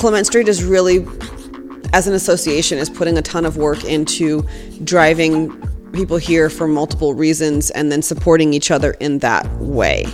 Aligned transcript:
Clement 0.00 0.26
Street 0.26 0.48
is 0.48 0.64
really, 0.64 1.06
as 1.94 2.06
an 2.06 2.12
association, 2.14 2.78
is 2.78 2.90
putting 2.90 3.16
a 3.16 3.22
ton 3.22 3.46
of 3.46 3.56
work 3.56 3.84
into 3.84 4.46
driving 4.84 5.50
people 5.92 6.18
here 6.18 6.50
for 6.50 6.68
multiple 6.68 7.14
reasons 7.14 7.70
and 7.70 7.90
then 7.90 8.02
supporting 8.02 8.52
each 8.52 8.70
other 8.70 8.92
in 9.00 9.18
that 9.20 9.50
way. 9.56 10.04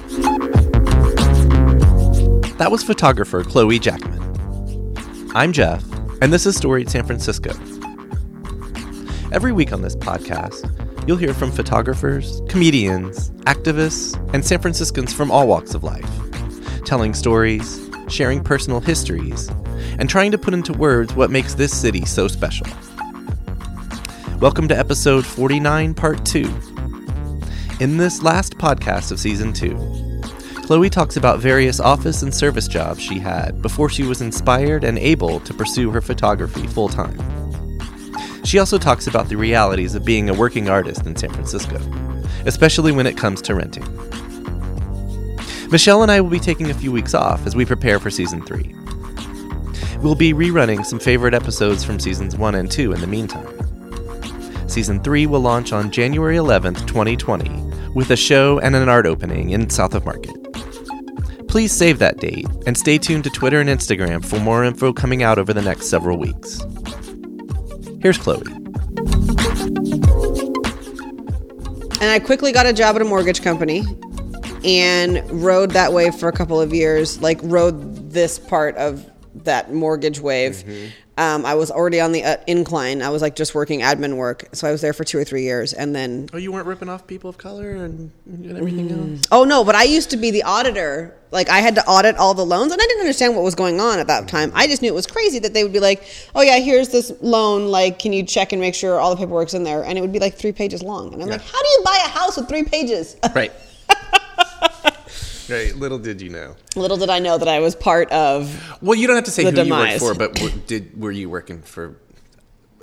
That 2.58 2.68
was 2.70 2.84
photographer 2.84 3.42
Chloe 3.42 3.80
Jackman. 3.80 4.22
I'm 5.34 5.52
Jeff, 5.52 5.84
and 6.22 6.32
this 6.32 6.46
is 6.46 6.56
Storied 6.56 6.88
San 6.88 7.04
Francisco. 7.04 7.50
Every 9.32 9.52
week 9.52 9.72
on 9.72 9.82
this 9.82 9.94
podcast, 9.94 10.66
you'll 11.06 11.18
hear 11.18 11.34
from 11.34 11.52
photographers, 11.52 12.40
comedians, 12.48 13.30
activists, 13.42 14.16
and 14.32 14.42
San 14.42 14.60
Franciscans 14.60 15.12
from 15.12 15.30
all 15.30 15.46
walks 15.46 15.74
of 15.74 15.84
life, 15.84 16.08
telling 16.86 17.12
stories, 17.12 17.90
sharing 18.08 18.42
personal 18.42 18.80
histories, 18.80 19.50
and 19.98 20.08
trying 20.08 20.30
to 20.30 20.38
put 20.38 20.54
into 20.54 20.72
words 20.72 21.14
what 21.14 21.30
makes 21.30 21.52
this 21.52 21.78
city 21.78 22.06
so 22.06 22.28
special. 22.28 22.66
Welcome 24.40 24.68
to 24.68 24.78
episode 24.78 25.26
49, 25.26 25.92
part 25.92 26.24
2. 26.24 26.44
In 27.80 27.98
this 27.98 28.22
last 28.22 28.56
podcast 28.56 29.12
of 29.12 29.20
season 29.20 29.52
2, 29.52 30.15
Chloe 30.66 30.90
talks 30.90 31.16
about 31.16 31.38
various 31.38 31.78
office 31.78 32.22
and 32.22 32.34
service 32.34 32.66
jobs 32.66 33.00
she 33.00 33.20
had 33.20 33.62
before 33.62 33.88
she 33.88 34.02
was 34.02 34.20
inspired 34.20 34.82
and 34.82 34.98
able 34.98 35.38
to 35.38 35.54
pursue 35.54 35.92
her 35.92 36.00
photography 36.00 36.66
full 36.66 36.88
time. 36.88 37.16
She 38.42 38.58
also 38.58 38.76
talks 38.76 39.06
about 39.06 39.28
the 39.28 39.36
realities 39.36 39.94
of 39.94 40.04
being 40.04 40.28
a 40.28 40.34
working 40.34 40.68
artist 40.68 41.06
in 41.06 41.14
San 41.14 41.30
Francisco, 41.30 41.76
especially 42.46 42.90
when 42.90 43.06
it 43.06 43.16
comes 43.16 43.40
to 43.42 43.54
renting. 43.54 43.84
Michelle 45.70 46.02
and 46.02 46.10
I 46.10 46.20
will 46.20 46.30
be 46.30 46.40
taking 46.40 46.68
a 46.68 46.74
few 46.74 46.90
weeks 46.90 47.14
off 47.14 47.46
as 47.46 47.54
we 47.54 47.64
prepare 47.64 48.00
for 48.00 48.10
season 48.10 48.42
3. 48.42 48.74
We'll 50.00 50.16
be 50.16 50.32
rerunning 50.32 50.84
some 50.84 50.98
favorite 50.98 51.32
episodes 51.32 51.84
from 51.84 52.00
seasons 52.00 52.36
1 52.36 52.56
and 52.56 52.68
2 52.68 52.92
in 52.92 53.00
the 53.00 53.06
meantime. 53.06 54.68
Season 54.68 55.00
3 55.00 55.26
will 55.26 55.38
launch 55.38 55.72
on 55.72 55.92
January 55.92 56.38
11th, 56.38 56.88
2020, 56.88 57.65
with 57.96 58.10
a 58.10 58.16
show 58.16 58.58
and 58.58 58.76
an 58.76 58.90
art 58.90 59.06
opening 59.06 59.50
in 59.50 59.70
South 59.70 59.94
of 59.94 60.04
Market. 60.04 60.36
Please 61.48 61.72
save 61.72 61.98
that 61.98 62.18
date 62.18 62.46
and 62.66 62.76
stay 62.76 62.98
tuned 62.98 63.24
to 63.24 63.30
Twitter 63.30 63.58
and 63.58 63.70
Instagram 63.70 64.22
for 64.22 64.38
more 64.38 64.62
info 64.64 64.92
coming 64.92 65.22
out 65.22 65.38
over 65.38 65.54
the 65.54 65.62
next 65.62 65.86
several 65.86 66.18
weeks. 66.18 66.60
Here's 68.02 68.18
Chloe. 68.18 68.42
And 72.02 72.10
I 72.10 72.20
quickly 72.22 72.52
got 72.52 72.66
a 72.66 72.74
job 72.74 72.96
at 72.96 73.02
a 73.02 73.06
mortgage 73.06 73.40
company 73.40 73.82
and 74.62 75.22
rode 75.30 75.70
that 75.70 75.94
way 75.94 76.10
for 76.10 76.28
a 76.28 76.32
couple 76.32 76.60
of 76.60 76.74
years, 76.74 77.22
like 77.22 77.40
rode 77.44 78.10
this 78.10 78.38
part 78.38 78.76
of 78.76 79.10
that 79.44 79.72
mortgage 79.72 80.20
wave. 80.20 80.52
Mm-hmm. 80.56 80.86
Um, 81.18 81.46
I 81.46 81.54
was 81.54 81.70
already 81.70 81.98
on 81.98 82.12
the 82.12 82.22
uh, 82.24 82.36
incline. 82.46 83.00
I 83.00 83.08
was 83.08 83.22
like 83.22 83.36
just 83.36 83.54
working 83.54 83.80
admin 83.80 84.16
work. 84.16 84.48
So 84.52 84.68
I 84.68 84.70
was 84.72 84.82
there 84.82 84.92
for 84.92 85.02
two 85.02 85.16
or 85.16 85.24
three 85.24 85.44
years. 85.44 85.72
And 85.72 85.94
then, 85.96 86.28
Oh, 86.34 86.36
you 86.36 86.52
weren't 86.52 86.66
ripping 86.66 86.90
off 86.90 87.06
people 87.06 87.30
of 87.30 87.38
color 87.38 87.70
and, 87.70 88.10
and 88.26 88.54
everything 88.54 88.90
else? 88.92 89.26
oh 89.32 89.44
no, 89.44 89.64
but 89.64 89.74
I 89.74 89.84
used 89.84 90.10
to 90.10 90.18
be 90.18 90.30
the 90.30 90.42
auditor. 90.42 91.16
Like 91.30 91.48
I 91.48 91.60
had 91.60 91.74
to 91.76 91.86
audit 91.86 92.16
all 92.18 92.34
the 92.34 92.44
loans 92.44 92.70
and 92.70 92.80
I 92.82 92.84
didn't 92.84 93.00
understand 93.00 93.34
what 93.34 93.44
was 93.44 93.54
going 93.54 93.80
on 93.80 93.98
at 93.98 94.08
that 94.08 94.28
time. 94.28 94.52
I 94.54 94.66
just 94.66 94.82
knew 94.82 94.88
it 94.88 94.94
was 94.94 95.06
crazy 95.06 95.38
that 95.38 95.54
they 95.54 95.62
would 95.64 95.72
be 95.72 95.80
like, 95.80 96.02
oh 96.34 96.42
yeah, 96.42 96.58
here's 96.58 96.90
this 96.90 97.10
loan. 97.22 97.68
Like, 97.68 97.98
can 97.98 98.12
you 98.12 98.22
check 98.22 98.52
and 98.52 98.60
make 98.60 98.74
sure 98.74 99.00
all 99.00 99.08
the 99.08 99.16
paperwork's 99.16 99.54
in 99.54 99.64
there? 99.64 99.84
And 99.84 99.96
it 99.96 100.02
would 100.02 100.12
be 100.12 100.18
like 100.18 100.34
three 100.34 100.52
pages 100.52 100.82
long. 100.82 101.14
And 101.14 101.22
I'm 101.22 101.30
like, 101.30 101.40
how 101.40 101.62
do 101.62 101.68
you 101.68 101.80
buy 101.82 101.98
a 102.04 102.08
house 102.08 102.36
with 102.36 102.46
three 102.48 102.64
pages? 102.64 103.16
Right. 103.34 103.52
Right. 105.48 105.74
Little 105.76 105.98
did 105.98 106.20
you 106.20 106.30
know. 106.30 106.56
Little 106.74 106.96
did 106.96 107.10
I 107.10 107.18
know 107.18 107.38
that 107.38 107.48
I 107.48 107.60
was 107.60 107.74
part 107.74 108.10
of 108.12 108.78
Well, 108.82 108.94
you 108.98 109.06
don't 109.06 109.16
have 109.16 109.24
to 109.24 109.30
say 109.30 109.44
who 109.44 109.50
demise. 109.52 110.00
you 110.00 110.06
worked 110.06 110.18
for, 110.18 110.18
but 110.28 110.34
w- 110.34 110.62
did 110.66 111.00
were 111.00 111.12
you 111.12 111.28
working 111.30 111.62
for 111.62 111.96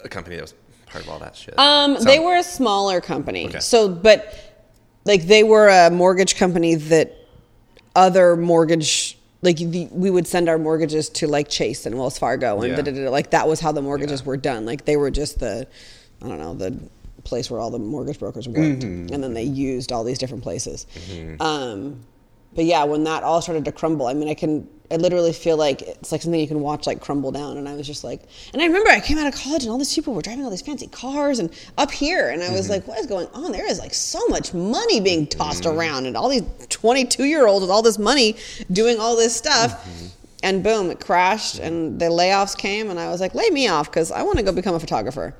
a 0.04 0.10
company 0.10 0.36
that 0.36 0.42
was 0.44 0.54
part 0.88 1.04
of 1.04 1.10
all 1.10 1.20
that 1.20 1.36
shit? 1.36 1.58
Um, 1.58 1.98
So- 1.98 2.04
they 2.06 2.20
were 2.20 2.36
a 2.38 2.44
smaller 2.44 3.02
company. 3.02 3.48
Okay. 3.48 3.60
So, 3.60 3.90
but 3.90 4.34
like 5.06 5.24
they 5.28 5.44
were 5.44 5.68
a 5.70 5.90
mortgage 5.90 6.36
company 6.38 6.76
that 6.76 7.16
other 7.96 8.36
mortgage 8.36 9.18
like 9.42 9.58
the, 9.58 9.90
we 9.92 10.10
would 10.10 10.26
send 10.26 10.48
our 10.48 10.58
mortgages 10.58 11.10
to 11.10 11.28
like 11.28 11.50
Chase 11.50 11.86
and 11.86 11.98
Wells 11.98 12.18
Fargo 12.18 12.62
and 12.62 12.70
Yeah. 12.72 12.76
da-da-da-da. 12.78 13.10
like 13.12 13.32
that 13.32 13.46
was 13.48 13.60
how 13.60 13.74
the 13.74 13.82
mortgages 13.82 14.22
Yeah. 14.22 14.28
were 14.28 14.38
done. 14.38 14.66
Like 14.66 14.86
they 14.86 14.96
were 14.96 15.12
just 15.12 15.40
the 15.40 15.68
I 16.22 16.28
don't 16.30 16.40
know 16.40 16.54
the 16.54 16.80
place 17.26 17.52
where 17.52 17.60
all 17.60 17.70
the 17.70 17.80
mortgage 17.80 18.20
brokers 18.20 18.48
worked, 18.48 18.58
Mm-hmm. 18.84 19.14
and 19.14 19.22
then 19.24 19.34
they 19.34 19.44
used 19.44 19.92
all 19.92 20.04
these 20.06 20.18
different 20.18 20.44
places. 20.44 20.86
Um, 21.42 22.02
but 22.56 22.66
yeah, 22.66 22.84
when 22.84 23.04
that 23.06 23.24
all 23.24 23.42
started 23.42 23.66
to 23.66 23.72
crumble, 23.72 24.08
I 24.08 24.14
mean, 24.14 24.30
I 24.30 24.34
can, 24.34 24.68
I 24.92 24.98
literally 24.98 25.34
feel 25.34 25.58
like 25.58 25.82
it's 25.82 26.12
like 26.12 26.22
something 26.22 26.40
you 26.40 26.48
can 26.48 26.60
watch 26.60 26.86
like 26.86 27.02
crumble 27.02 27.32
down. 27.32 27.58
And 27.58 27.68
I 27.68 27.76
was 27.76 27.88
just 27.88 28.04
like, 28.04 28.22
and 28.54 28.62
I 28.62 28.66
remember 28.66 28.90
I 28.90 29.00
came 29.00 29.18
out 29.18 29.28
of 29.28 29.34
college 29.34 29.64
and 29.64 29.72
all 29.72 29.78
these 29.78 29.94
people 29.94 30.14
were 30.14 30.22
driving 30.22 30.44
all 30.44 30.52
these 30.52 30.62
fancy 30.62 30.88
cars 30.88 31.40
and 31.40 31.52
up 31.78 31.92
here, 31.92 32.30
and 32.30 32.44
I 32.44 32.52
was 32.52 32.64
mm-hmm. 32.64 32.72
like, 32.74 32.88
what 32.88 33.00
is 33.00 33.08
going 33.08 33.28
on? 33.34 33.52
There 33.52 33.70
is 33.70 33.80
like 33.80 33.94
so 33.94 34.20
much 34.28 34.54
money 34.54 35.00
being 35.00 35.26
tossed 35.26 35.64
mm-hmm. 35.64 35.78
around, 35.78 36.06
and 36.06 36.16
all 36.16 36.30
these 36.30 36.44
22 36.70 37.24
year 37.24 37.48
olds 37.48 37.62
with 37.62 37.72
all 37.72 37.82
this 37.82 37.98
money 37.98 38.36
doing 38.72 39.00
all 39.00 39.16
this 39.16 39.36
stuff. 39.36 39.84
Mm-hmm. 39.86 40.08
And 40.44 40.62
boom, 40.62 40.92
it 40.92 41.00
crashed, 41.00 41.60
and 41.60 41.98
the 41.98 42.08
layoffs 42.08 42.58
came, 42.58 42.90
and 42.90 43.00
I 43.00 43.10
was 43.10 43.22
like, 43.22 43.34
lay 43.34 43.50
me 43.50 43.70
off 43.70 43.90
because 43.90 44.12
I 44.12 44.24
want 44.24 44.38
to 44.40 44.44
go 44.44 44.52
become 44.52 44.76
a 44.76 44.80
photographer. 44.80 45.34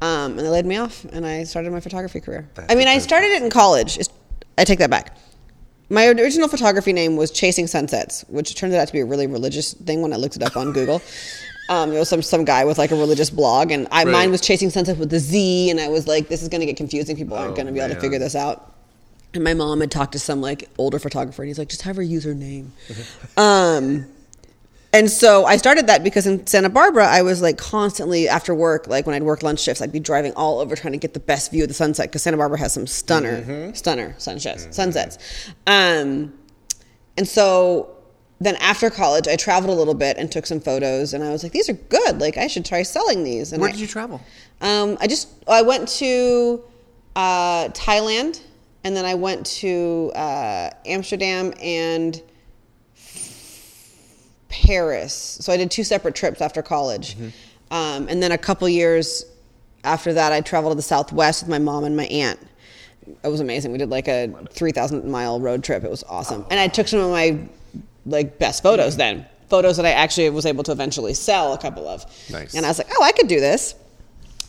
Um, 0.00 0.32
and 0.32 0.40
they 0.40 0.48
laid 0.48 0.66
me 0.66 0.78
off, 0.78 1.04
and 1.04 1.24
I 1.24 1.44
started 1.44 1.70
my 1.70 1.78
photography 1.78 2.20
career. 2.20 2.50
I 2.68 2.74
mean, 2.74 2.88
I 2.88 2.98
started 2.98 3.28
it 3.28 3.40
in 3.40 3.50
college. 3.50 3.98
It's- 3.98 4.12
I 4.58 4.64
take 4.64 4.80
that 4.80 4.90
back. 4.90 5.16
My 5.90 6.06
original 6.08 6.48
photography 6.48 6.92
name 6.92 7.16
was 7.16 7.30
Chasing 7.30 7.66
Sunsets, 7.66 8.24
which 8.28 8.54
turned 8.54 8.72
out 8.74 8.86
to 8.86 8.92
be 8.92 9.00
a 9.00 9.04
really 9.04 9.26
religious 9.26 9.74
thing 9.74 10.00
when 10.00 10.12
I 10.12 10.16
looked 10.16 10.36
it 10.36 10.42
up 10.42 10.56
on 10.56 10.72
Google. 10.72 11.02
Um, 11.68 11.92
it 11.92 11.98
was 11.98 12.08
some 12.08 12.22
some 12.22 12.44
guy 12.44 12.64
with 12.64 12.78
like 12.78 12.90
a 12.90 12.96
religious 12.96 13.30
blog, 13.30 13.70
and 13.70 13.86
I, 13.90 14.04
Right. 14.04 14.12
mine 14.12 14.30
was 14.30 14.40
Chasing 14.40 14.70
Sunsets 14.70 14.98
with 14.98 15.10
the 15.10 15.18
Z, 15.18 15.70
and 15.70 15.80
I 15.80 15.88
was 15.88 16.06
like, 16.08 16.28
this 16.28 16.42
is 16.42 16.48
going 16.48 16.60
to 16.60 16.66
get 16.66 16.76
confusing. 16.76 17.16
People 17.16 17.36
aren't 17.36 17.52
Oh, 17.52 17.56
going 17.56 17.66
to 17.66 17.72
be 17.72 17.80
able 17.80 17.94
to 17.94 18.00
figure 18.00 18.18
this 18.18 18.34
out. 18.34 18.72
And 19.34 19.44
my 19.44 19.54
mom 19.54 19.80
had 19.80 19.90
talked 19.90 20.12
to 20.12 20.18
some 20.18 20.40
like 20.40 20.68
older 20.78 20.98
photographer, 20.98 21.42
and 21.42 21.48
he's 21.48 21.58
like, 21.58 21.68
just 21.68 21.82
have 21.82 21.96
her 21.96 22.02
use 22.02 22.24
her 22.24 22.34
name. 22.34 22.72
um, 23.36 24.06
and 24.92 25.10
so 25.10 25.44
I 25.44 25.56
started 25.56 25.86
that 25.86 26.04
because 26.04 26.26
in 26.26 26.46
Santa 26.46 26.68
Barbara, 26.68 27.06
I 27.06 27.22
was 27.22 27.40
like 27.42 27.56
constantly 27.58 28.28
after 28.28 28.54
work, 28.54 28.86
like 28.88 29.06
when 29.06 29.14
I'd 29.14 29.22
work 29.22 29.42
lunch 29.42 29.60
shifts, 29.60 29.80
I'd 29.80 29.92
be 29.92 30.00
driving 30.00 30.32
all 30.34 30.60
over 30.60 30.76
trying 30.76 30.92
to 30.92 30.98
get 30.98 31.14
the 31.14 31.20
best 31.20 31.50
view 31.50 31.62
of 31.64 31.68
the 31.68 31.74
sunset 31.74 32.08
because 32.10 32.22
Santa 32.22 32.36
Barbara 32.36 32.58
has 32.58 32.72
some 32.72 32.86
stunner, 32.86 33.72
stunner 33.74 34.14
sunsets, 34.18 34.68
sunsets. 34.74 35.18
Um, 35.66 36.34
and 37.16 37.26
so 37.28 37.96
then 38.40 38.56
after 38.56 38.90
college, 38.90 39.28
I 39.28 39.36
traveled 39.36 39.72
a 39.74 39.78
little 39.78 39.94
bit 39.94 40.16
and 40.18 40.30
took 40.30 40.46
some 40.46 40.60
photos, 40.60 41.14
and 41.14 41.22
I 41.22 41.30
was 41.30 41.42
like, 41.42 41.52
these 41.52 41.68
are 41.68 41.74
good. 41.74 42.20
Like 42.20 42.36
I 42.36 42.46
should 42.48 42.64
try 42.64 42.82
selling 42.82 43.22
these. 43.24 43.52
And 43.52 43.60
Where 43.60 43.68
I- 43.68 43.72
did 43.72 43.80
you 43.80 43.86
travel? 43.86 44.20
um, 44.60 44.98
I 45.00 45.06
just 45.06 45.28
I 45.48 45.62
went 45.62 45.88
to 45.88 46.62
uh, 47.16 47.68
Thailand, 47.68 48.40
and 48.84 48.96
then 48.96 49.04
I 49.04 49.14
went 49.14 49.46
to 49.46 50.10
uh, 50.14 50.70
Amsterdam 50.86 51.54
and 51.62 52.20
Paris. 54.52 55.38
So 55.40 55.52
I 55.52 55.56
did 55.56 55.70
two 55.70 55.82
separate 55.82 56.14
trips 56.14 56.40
after 56.40 56.62
college, 56.62 57.16
um, 57.70 58.06
and 58.08 58.22
then 58.22 58.30
a 58.30 58.38
couple 58.38 58.68
years 58.68 59.24
after 59.82 60.12
that, 60.12 60.32
I 60.32 60.40
traveled 60.40 60.72
to 60.72 60.76
the 60.76 60.82
Southwest 60.82 61.42
with 61.42 61.50
my 61.50 61.58
mom 61.58 61.84
and 61.84 61.96
my 61.96 62.04
aunt. 62.04 62.38
It 63.24 63.28
was 63.28 63.40
amazing. 63.40 63.72
We 63.72 63.78
did 63.78 63.90
like 63.90 64.06
a 64.06 64.32
three 64.50 64.70
thousand 64.70 65.10
mile 65.10 65.40
road 65.40 65.64
trip. 65.64 65.82
It 65.82 65.90
was 65.90 66.04
awesome, 66.04 66.46
and 66.50 66.60
I 66.60 66.68
took 66.68 66.86
some 66.86 67.00
of 67.00 67.10
my 67.10 67.48
like 68.06 68.38
best 68.38 68.62
photos 68.62 68.96
then. 68.96 69.26
Photos 69.48 69.76
that 69.76 69.84
I 69.86 69.90
actually 69.90 70.30
was 70.30 70.46
able 70.46 70.64
to 70.64 70.72
eventually 70.72 71.14
sell 71.14 71.52
a 71.52 71.58
couple 71.58 71.88
of. 71.88 72.04
Nice. 72.30 72.54
And 72.54 72.64
I 72.64 72.70
was 72.70 72.78
like, 72.78 72.88
oh, 72.96 73.02
I 73.02 73.12
could 73.12 73.28
do 73.28 73.38
this. 73.38 73.74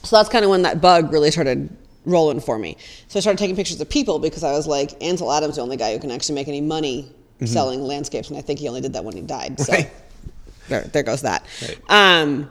So 0.03 0.15
that's 0.15 0.29
kind 0.29 0.45
of 0.45 0.51
when 0.51 0.61
that 0.61 0.79
bug 0.79 1.11
really 1.11 1.29
started 1.29 1.75
rolling 2.05 2.39
for 2.39 2.57
me. 2.57 2.77
So 3.09 3.17
I 3.17 3.21
started 3.21 3.37
taking 3.37 3.55
pictures 3.55 3.81
of 3.81 3.89
people 3.89 4.19
because 4.19 4.43
I 4.43 4.53
was 4.53 4.65
like, 4.65 5.01
Ansel 5.03 5.31
Adams, 5.31 5.57
the 5.57 5.61
only 5.61 5.75
guy 5.75 5.93
who 5.93 5.99
can 5.99 6.11
actually 6.11 6.35
make 6.35 6.47
any 6.47 6.61
money 6.61 7.11
selling 7.45 7.81
landscapes, 7.83 8.29
and 8.29 8.37
I 8.37 8.41
think 8.41 8.59
he 8.59 8.67
only 8.67 8.81
did 8.81 8.93
that 8.93 9.03
when 9.03 9.15
he 9.15 9.21
died. 9.21 9.59
So 9.59 9.73
Right. 9.73 9.89
there, 10.69 10.81
there 10.81 11.03
goes 11.03 11.21
that. 11.21 11.45
Right. 11.61 11.77
Um, 11.89 12.49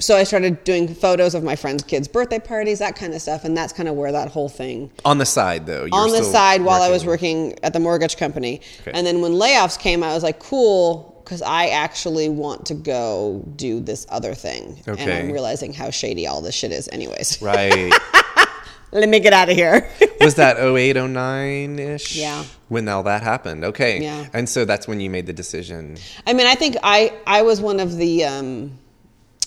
so 0.00 0.16
I 0.16 0.24
started 0.24 0.64
doing 0.64 0.92
photos 0.92 1.34
of 1.36 1.44
my 1.44 1.54
friends' 1.54 1.84
kids' 1.84 2.08
birthday 2.08 2.40
parties, 2.40 2.80
that 2.80 2.96
kind 2.96 3.14
of 3.14 3.22
stuff, 3.22 3.44
and 3.44 3.56
that's 3.56 3.72
kind 3.72 3.88
of 3.88 3.94
where 3.94 4.10
that 4.10 4.28
whole 4.28 4.48
thing 4.48 4.90
On 5.04 5.18
the 5.18 5.24
side, 5.26 5.66
though. 5.66 5.86
on 5.92 6.10
the 6.10 6.24
side 6.24 6.62
while 6.62 6.82
I 6.82 6.90
was 6.90 7.06
working 7.06 7.56
at 7.62 7.72
the 7.72 7.80
mortgage 7.80 8.16
company. 8.16 8.60
Okay. 8.80 8.90
And 8.92 9.06
then 9.06 9.20
when 9.20 9.32
layoffs 9.32 9.78
came, 9.78 10.02
I 10.02 10.12
was 10.12 10.24
like, 10.24 10.40
cool, 10.40 11.20
because 11.24 11.42
I 11.42 11.66
actually 11.68 12.28
want 12.28 12.66
to 12.66 12.74
go 12.74 13.44
do 13.54 13.78
this 13.80 14.04
other 14.10 14.34
thing. 14.34 14.82
Okay. 14.86 15.00
And 15.02 15.12
I'm 15.12 15.30
realizing 15.32 15.72
how 15.72 15.90
shady 15.90 16.26
all 16.26 16.40
this 16.42 16.56
shit 16.56 16.72
is, 16.72 16.88
anyways. 16.88 17.40
Right. 17.40 17.92
Let 18.92 19.08
me 19.08 19.20
get 19.20 19.32
out 19.32 19.48
of 19.48 19.56
here. 19.56 19.88
was 20.24 20.34
that 20.36 20.58
08, 20.58 20.96
09 20.96 21.78
ish? 21.78 22.16
Yeah. 22.16 22.44
When 22.68 22.88
all 22.88 23.02
that 23.04 23.22
happened. 23.22 23.64
Okay. 23.64 24.02
Yeah. 24.02 24.26
And 24.32 24.48
so 24.48 24.64
that's 24.64 24.88
when 24.88 25.00
you 25.00 25.10
made 25.10 25.26
the 25.26 25.32
decision. 25.32 25.96
I 26.26 26.32
mean, 26.32 26.46
I 26.46 26.54
think 26.54 26.76
I 26.82 27.12
I 27.26 27.42
was 27.42 27.60
one 27.60 27.80
of 27.80 27.96
the 27.96 28.24
um, 28.24 28.78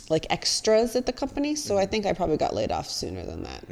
like 0.09 0.25
extras 0.29 0.95
at 0.95 1.05
the 1.05 1.13
company. 1.13 1.55
So 1.55 1.77
I 1.77 1.85
think 1.85 2.05
I 2.05 2.13
probably 2.13 2.37
got 2.37 2.53
laid 2.53 2.71
off 2.71 2.89
sooner 2.89 3.23
than 3.25 3.43
that. 3.43 3.63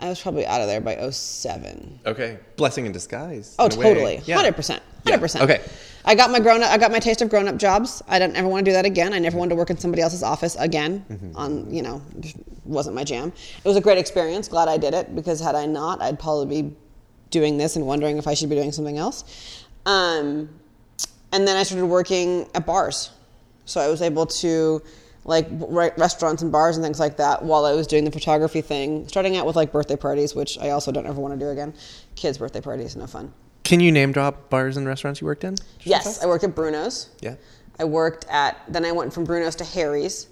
I 0.00 0.08
was 0.08 0.20
probably 0.20 0.46
out 0.46 0.62
of 0.62 0.66
there 0.66 0.80
by 0.80 1.10
07. 1.10 2.00
Okay. 2.06 2.38
Blessing 2.56 2.86
in 2.86 2.92
disguise. 2.92 3.54
Oh, 3.58 3.66
in 3.66 3.70
totally. 3.72 4.22
Yeah. 4.24 4.42
100%. 4.42 4.80
100%. 5.04 5.40
Okay. 5.42 5.60
I 6.04 6.14
got 6.14 6.30
my 6.30 6.40
grown 6.40 6.62
up, 6.62 6.70
I 6.70 6.78
got 6.78 6.90
my 6.90 6.98
taste 6.98 7.20
of 7.22 7.28
grown 7.28 7.46
up 7.48 7.56
jobs. 7.56 8.02
I 8.08 8.18
don't 8.18 8.34
ever 8.36 8.48
want 8.48 8.64
to 8.64 8.70
do 8.70 8.72
that 8.74 8.84
again. 8.86 9.12
I 9.12 9.18
never 9.18 9.36
wanted 9.36 9.50
to 9.50 9.56
work 9.56 9.70
in 9.70 9.78
somebody 9.78 10.02
else's 10.02 10.22
office 10.22 10.56
again 10.56 11.04
Mm-hmm. 11.10 11.36
on, 11.36 11.72
you 11.72 11.82
know, 11.82 12.00
wasn't 12.64 12.94
my 12.94 13.04
jam. 13.04 13.32
It 13.62 13.68
was 13.68 13.76
a 13.76 13.80
great 13.80 13.98
experience. 13.98 14.48
Glad 14.48 14.68
I 14.68 14.76
did 14.78 14.94
it 14.94 15.14
because 15.14 15.40
had 15.40 15.54
I 15.54 15.66
not, 15.66 16.00
I'd 16.00 16.18
probably 16.18 16.62
be 16.62 16.76
doing 17.30 17.58
this 17.58 17.76
and 17.76 17.86
wondering 17.86 18.18
if 18.18 18.26
I 18.26 18.34
should 18.34 18.48
be 18.48 18.56
doing 18.56 18.72
something 18.72 18.98
else. 18.98 19.64
Um, 19.86 20.48
and 21.32 21.46
then 21.46 21.56
I 21.56 21.62
started 21.62 21.86
working 21.86 22.48
at 22.54 22.66
bars. 22.66 23.10
So 23.66 23.80
I 23.80 23.88
was 23.88 24.02
able 24.02 24.26
to 24.26 24.82
like 25.24 25.46
re- 25.50 25.92
restaurants 25.96 26.42
and 26.42 26.50
bars 26.50 26.76
and 26.76 26.84
things 26.84 26.98
like 26.98 27.18
that 27.18 27.42
while 27.44 27.64
I 27.66 27.72
was 27.74 27.86
doing 27.86 28.04
the 28.04 28.10
photography 28.10 28.62
thing. 28.62 29.06
Starting 29.06 29.36
out 29.36 29.46
with 29.46 29.54
like 29.54 29.70
birthday 29.70 29.96
parties, 29.96 30.34
which 30.34 30.58
I 30.58 30.70
also 30.70 30.90
don't 30.90 31.06
ever 31.06 31.20
want 31.20 31.38
to 31.38 31.44
do 31.44 31.50
again. 31.50 31.74
Kids' 32.16 32.38
birthday 32.38 32.60
parties, 32.60 32.96
no 32.96 33.06
fun. 33.06 33.32
Can 33.70 33.78
you 33.78 33.92
name 33.92 34.10
drop 34.10 34.50
bars 34.50 34.76
and 34.76 34.84
restaurants 34.84 35.20
you 35.20 35.28
worked 35.28 35.44
in? 35.44 35.54
Yes, 35.82 36.20
I 36.20 36.26
worked 36.26 36.42
at 36.42 36.56
Bruno's. 36.56 37.08
Yeah. 37.20 37.36
I 37.78 37.84
worked 37.84 38.26
at 38.28 38.60
then 38.66 38.84
I 38.84 38.90
went 38.90 39.14
from 39.14 39.24
Bruno's 39.24 39.54
to 39.54 39.64
Harry's, 39.64 40.26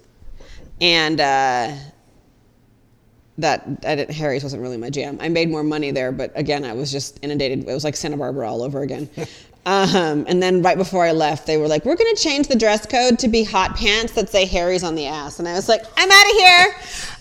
and 0.81 1.21
uh, 1.21 1.73
that 3.37 3.65
I 3.87 3.95
didn't, 3.95 4.11
Harry's 4.11 4.43
wasn't 4.43 4.61
really 4.61 4.75
my 4.75 4.89
jam. 4.89 5.19
I 5.21 5.29
made 5.29 5.49
more 5.49 5.63
money 5.63 5.91
there, 5.91 6.11
but 6.11 6.33
again, 6.35 6.65
I 6.65 6.73
was 6.73 6.91
just 6.91 7.17
inundated. 7.23 7.59
It 7.59 7.73
was 7.73 7.85
like 7.85 7.95
Santa 7.95 8.17
Barbara 8.17 8.45
all 8.45 8.61
over 8.61 8.81
again. 8.81 9.09
um, 9.65 10.25
and 10.27 10.43
then 10.43 10.61
right 10.61 10.77
before 10.77 11.05
I 11.05 11.13
left, 11.13 11.47
they 11.47 11.55
were 11.55 11.69
like, 11.69 11.85
"We're 11.85 11.95
going 11.95 12.13
to 12.13 12.21
change 12.21 12.49
the 12.49 12.57
dress 12.57 12.85
code 12.85 13.19
to 13.19 13.29
be 13.29 13.45
hot 13.45 13.73
pants 13.73 14.11
that 14.15 14.27
say 14.27 14.47
Harry's 14.47 14.83
on 14.83 14.95
the 14.95 15.05
ass," 15.05 15.39
and 15.39 15.47
I 15.47 15.53
was 15.53 15.69
like, 15.69 15.85
"I'm 15.95 16.11
out 16.11 16.25
of 16.25 16.37
here." 16.37 16.75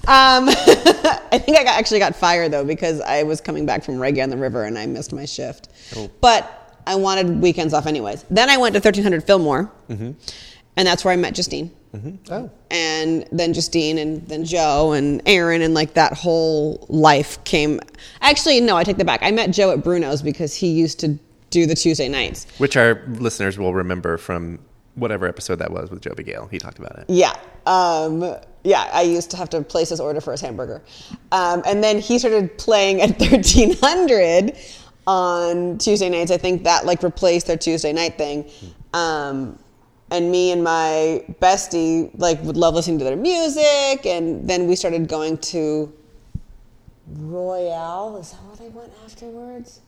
Um, 0.09 0.49
I 0.49 1.39
think 1.39 1.59
I 1.59 1.65
got, 1.65 1.79
actually 1.79 1.99
got 1.99 2.17
fired 2.17 2.51
though 2.51 2.65
because 2.65 3.01
I 3.03 3.25
was 3.25 3.43
coming 3.43 3.67
back 3.67 3.85
from 3.85 3.97
Reggae 3.97 4.23
on 4.23 4.31
the 4.31 4.39
River 4.39 4.65
and 4.65 4.79
I 4.79 4.87
missed 4.87 5.13
my 5.13 5.27
shift. 5.27 5.69
Oh. 5.97 6.11
But 6.23 6.81
I 6.87 6.95
wanted 6.95 7.43
weekends 7.43 7.75
off 7.75 7.87
anyways. 7.87 8.25
Then 8.31 8.49
I 8.49 8.57
went 8.57 8.73
to 8.73 8.79
1300 8.79 9.23
Fillmore, 9.25 9.71
and 9.91 10.17
that's 10.75 11.05
where 11.05 11.13
I 11.13 11.17
met 11.17 11.35
Justine. 11.35 11.71
Oh. 12.31 12.51
And 12.71 13.27
then 13.33 13.53
Justine, 13.53 13.99
and 13.99 14.27
then 14.29 14.45
Joe, 14.45 14.93
and 14.93 15.21
Aaron, 15.27 15.63
and 15.63 15.75
like 15.75 15.95
that 15.95 16.15
whole 16.15 16.87
life 16.89 17.43
came. 17.45 17.81
Actually, 18.21 18.61
no, 18.61 18.77
I 18.77 18.85
take 18.85 18.97
that 18.97 19.07
back. 19.07 19.21
I 19.23 19.31
met 19.31 19.51
Joe 19.51 19.73
at 19.73 19.83
Bruno's 19.83 20.23
because 20.23 20.55
he 20.55 20.69
used 20.69 21.01
to 21.01 21.19
do 21.51 21.67
the 21.67 21.75
Tuesday 21.75 22.09
nights. 22.09 22.47
Which 22.59 22.77
our 22.77 23.03
listeners 23.07 23.59
will 23.59 23.75
remember 23.75 24.17
from 24.17 24.59
whatever 24.99 25.27
episode 25.27 25.57
that 25.57 25.71
was 25.71 25.91
with 25.91 26.03
Joe 26.03 26.15
Gale. 26.15 26.47
He 26.51 26.59
talked 26.59 26.79
about 26.79 26.99
it. 26.99 27.07
Yeah. 27.09 27.35
Um, 27.67 28.37
yeah, 28.65 28.89
I 28.93 29.03
used 29.03 29.31
to 29.31 29.37
have 29.37 29.49
to 29.51 29.63
place 29.63 29.89
his 29.89 30.01
order 30.01 30.21
for 30.21 30.33
his 30.33 30.41
hamburger. 30.41 30.83
Um, 31.33 31.63
and 31.67 31.83
then 31.83 32.01
he 32.01 32.19
started 32.19 32.57
playing 32.59 33.01
at 33.01 33.11
1300 33.21 34.57
on 35.07 35.79
Tuesday 35.79 36.09
nights. 36.09 36.31
I 36.31 36.37
think 36.37 36.65
that 36.65 36.85
like 36.85 37.03
replaced 37.03 37.47
their 37.47 37.57
Tuesday 37.57 37.93
night 37.93 38.19
thing. 38.19 38.51
Um, 38.93 39.59
and 40.11 40.31
me 40.31 40.53
and 40.53 40.65
my 40.65 41.23
bestie 41.41 42.11
like 42.19 42.43
would 42.43 42.57
love 42.57 42.75
listening 42.75 42.99
to 42.99 43.05
their 43.05 43.17
music. 43.17 44.07
And 44.07 44.49
then 44.49 44.67
we 44.67 44.77
started 44.77 45.09
going 45.09 45.39
to 45.39 45.93
Royale. 47.07 48.17
Is 48.19 48.33
that 48.33 48.43
where 48.43 48.57
they 48.57 48.69
went 48.69 48.93
afterwards? 49.05 49.81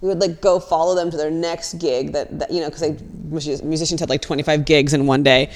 We 0.00 0.08
would 0.08 0.20
like 0.20 0.40
go 0.40 0.60
follow 0.60 0.94
them 0.94 1.10
to 1.10 1.16
their 1.16 1.30
next 1.30 1.74
gig 1.74 2.12
that, 2.12 2.38
that 2.38 2.50
you 2.50 2.60
know 2.60 2.70
because 2.70 2.80
they 2.80 3.64
musicians 3.64 4.00
had 4.00 4.08
like 4.08 4.22
25 4.22 4.64
gigs 4.64 4.92
in 4.94 5.06
one 5.06 5.22
day. 5.22 5.50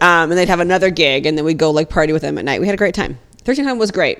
Um, 0.00 0.30
and 0.30 0.32
they'd 0.32 0.48
have 0.48 0.60
another 0.60 0.90
gig 0.90 1.24
and 1.26 1.38
then 1.38 1.44
we'd 1.44 1.58
go 1.58 1.70
like 1.70 1.88
party 1.88 2.12
with 2.12 2.22
them 2.22 2.36
at 2.36 2.44
night. 2.44 2.60
We 2.60 2.66
had 2.66 2.74
a 2.74 2.78
great 2.78 2.94
time. 2.94 3.12
1300 3.44 3.78
was 3.78 3.90
great. 3.92 4.18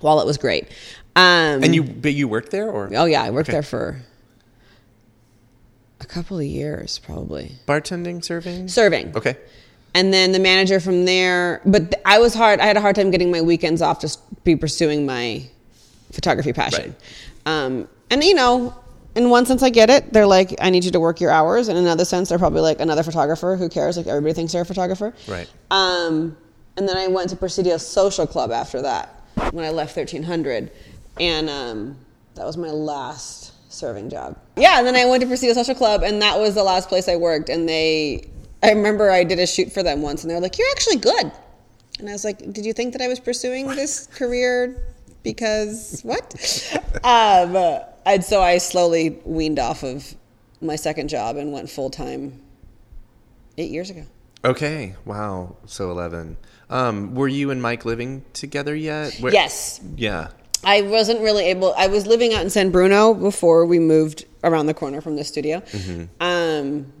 While 0.00 0.20
it 0.20 0.26
was 0.26 0.38
great. 0.38 0.68
Um, 1.16 1.62
And 1.64 1.74
you, 1.74 1.82
but 1.82 2.12
you 2.14 2.28
worked 2.28 2.50
there, 2.50 2.70
or? 2.70 2.90
Oh 2.94 3.04
yeah 3.04 3.22
i 3.22 3.30
worked 3.30 3.48
Okay. 3.48 3.56
there 3.56 3.62
for 3.62 4.00
a 6.00 6.06
couple 6.06 6.38
of 6.38 6.44
years 6.44 6.98
probably. 6.98 7.52
Bartending, 7.66 8.24
serving? 8.24 8.68
serving. 8.68 9.16
Okay. 9.16 9.36
and 9.94 10.12
then 10.12 10.32
the 10.32 10.38
manager 10.40 10.80
from 10.80 11.04
there 11.04 11.60
but 11.64 11.90
th- 11.92 12.02
i 12.04 12.18
was 12.18 12.34
hard 12.34 12.58
i 12.60 12.66
had 12.66 12.76
a 12.76 12.80
hard 12.80 12.96
time 12.96 13.10
getting 13.12 13.30
my 13.30 13.40
weekends 13.40 13.80
off 13.80 14.00
to 14.00 14.08
be 14.42 14.56
pursuing 14.56 15.06
my 15.06 15.42
photography 16.12 16.52
passion. 16.52 16.94
Um, 17.46 17.88
and 18.10 18.22
you 18.24 18.34
know 18.34 18.74
in 19.14 19.30
one 19.30 19.46
sense 19.46 19.62
i 19.62 19.70
get 19.70 19.90
it. 19.90 20.12
They're 20.12 20.26
like 20.26 20.54
i 20.60 20.70
need 20.70 20.84
you 20.84 20.90
to 20.90 21.00
work 21.00 21.20
your 21.20 21.30
hours. 21.30 21.68
In 21.68 21.76
another 21.76 22.04
sense 22.04 22.28
they're 22.28 22.38
probably 22.38 22.60
like 22.60 22.80
another 22.80 23.02
photographer. 23.02 23.56
Who 23.56 23.68
cares? 23.68 23.96
Like 23.96 24.06
everybody 24.06 24.34
thinks 24.34 24.52
they're 24.52 24.62
a 24.62 24.66
photographer. 24.66 25.14
Right. 25.28 25.48
um, 25.70 26.36
and 26.76 26.88
then 26.88 26.96
i 26.96 27.06
went 27.06 27.30
to 27.30 27.36
presidio 27.36 27.76
social 27.76 28.26
club 28.26 28.50
after 28.50 28.82
that 28.82 29.22
when 29.52 29.64
i 29.64 29.70
left 29.70 29.96
1300 29.96 30.70
and 31.20 31.48
um, 31.48 31.96
that 32.34 32.44
was 32.44 32.56
my 32.56 32.68
last 32.70 33.52
serving 33.72 34.10
job. 34.10 34.36
Yeah 34.56 34.78
and 34.78 34.86
then 34.86 34.96
i 34.96 35.04
went 35.04 35.20
to 35.22 35.26
presidio 35.26 35.54
social 35.54 35.74
club 35.76 36.02
and 36.02 36.20
that 36.22 36.38
was 36.38 36.54
the 36.54 36.64
last 36.64 36.88
place 36.88 37.08
i 37.08 37.16
worked. 37.16 37.48
And 37.48 37.68
they 37.68 38.28
i 38.62 38.70
remember 38.70 39.10
i 39.10 39.22
did 39.24 39.38
a 39.38 39.46
shoot 39.46 39.72
for 39.72 39.82
them 39.82 40.02
once 40.02 40.22
and 40.22 40.30
they 40.30 40.34
were 40.34 40.40
like 40.40 40.58
you're 40.58 40.70
actually 40.72 40.96
good. 40.96 41.30
And 42.00 42.08
i 42.08 42.12
was 42.12 42.24
like 42.24 42.38
did 42.52 42.64
you 42.66 42.72
think 42.72 42.92
that 42.94 43.02
i 43.02 43.06
was 43.08 43.20
pursuing 43.20 43.68
this 43.68 44.08
career 44.08 44.76
because 45.24 46.00
what 46.04 46.22
um, 47.02 47.56
and 48.06 48.22
so 48.24 48.40
i 48.40 48.58
slowly 48.58 49.18
weaned 49.24 49.58
off 49.58 49.82
of 49.82 50.14
my 50.60 50.76
second 50.76 51.08
job 51.08 51.36
and 51.36 51.52
went 51.52 51.68
full-time 51.68 52.40
eight 53.58 53.70
years 53.70 53.90
ago 53.90 54.04
Okay. 54.46 54.94
Wow. 55.06 55.56
So 55.64 55.90
11. 55.90 56.36
Um, 56.68 57.14
were 57.14 57.28
you 57.28 57.50
and 57.50 57.62
Mike 57.62 57.86
living 57.86 58.26
together 58.34 58.76
yet? 58.76 59.14
Where- 59.14 59.32
yes 59.32 59.80
Yeah. 59.96 60.28
I 60.62 60.82
wasn't 60.82 61.20
really 61.22 61.44
able. 61.46 61.72
I 61.78 61.86
was 61.86 62.06
living 62.06 62.34
out 62.34 62.42
in 62.42 62.50
San 62.50 62.70
Bruno 62.70 63.14
before 63.14 63.64
we 63.64 63.78
moved 63.78 64.26
around 64.42 64.66
the 64.66 64.74
corner 64.74 65.00
from 65.00 65.16
the 65.16 65.24
studio, 65.24 65.62
um, 66.20 66.92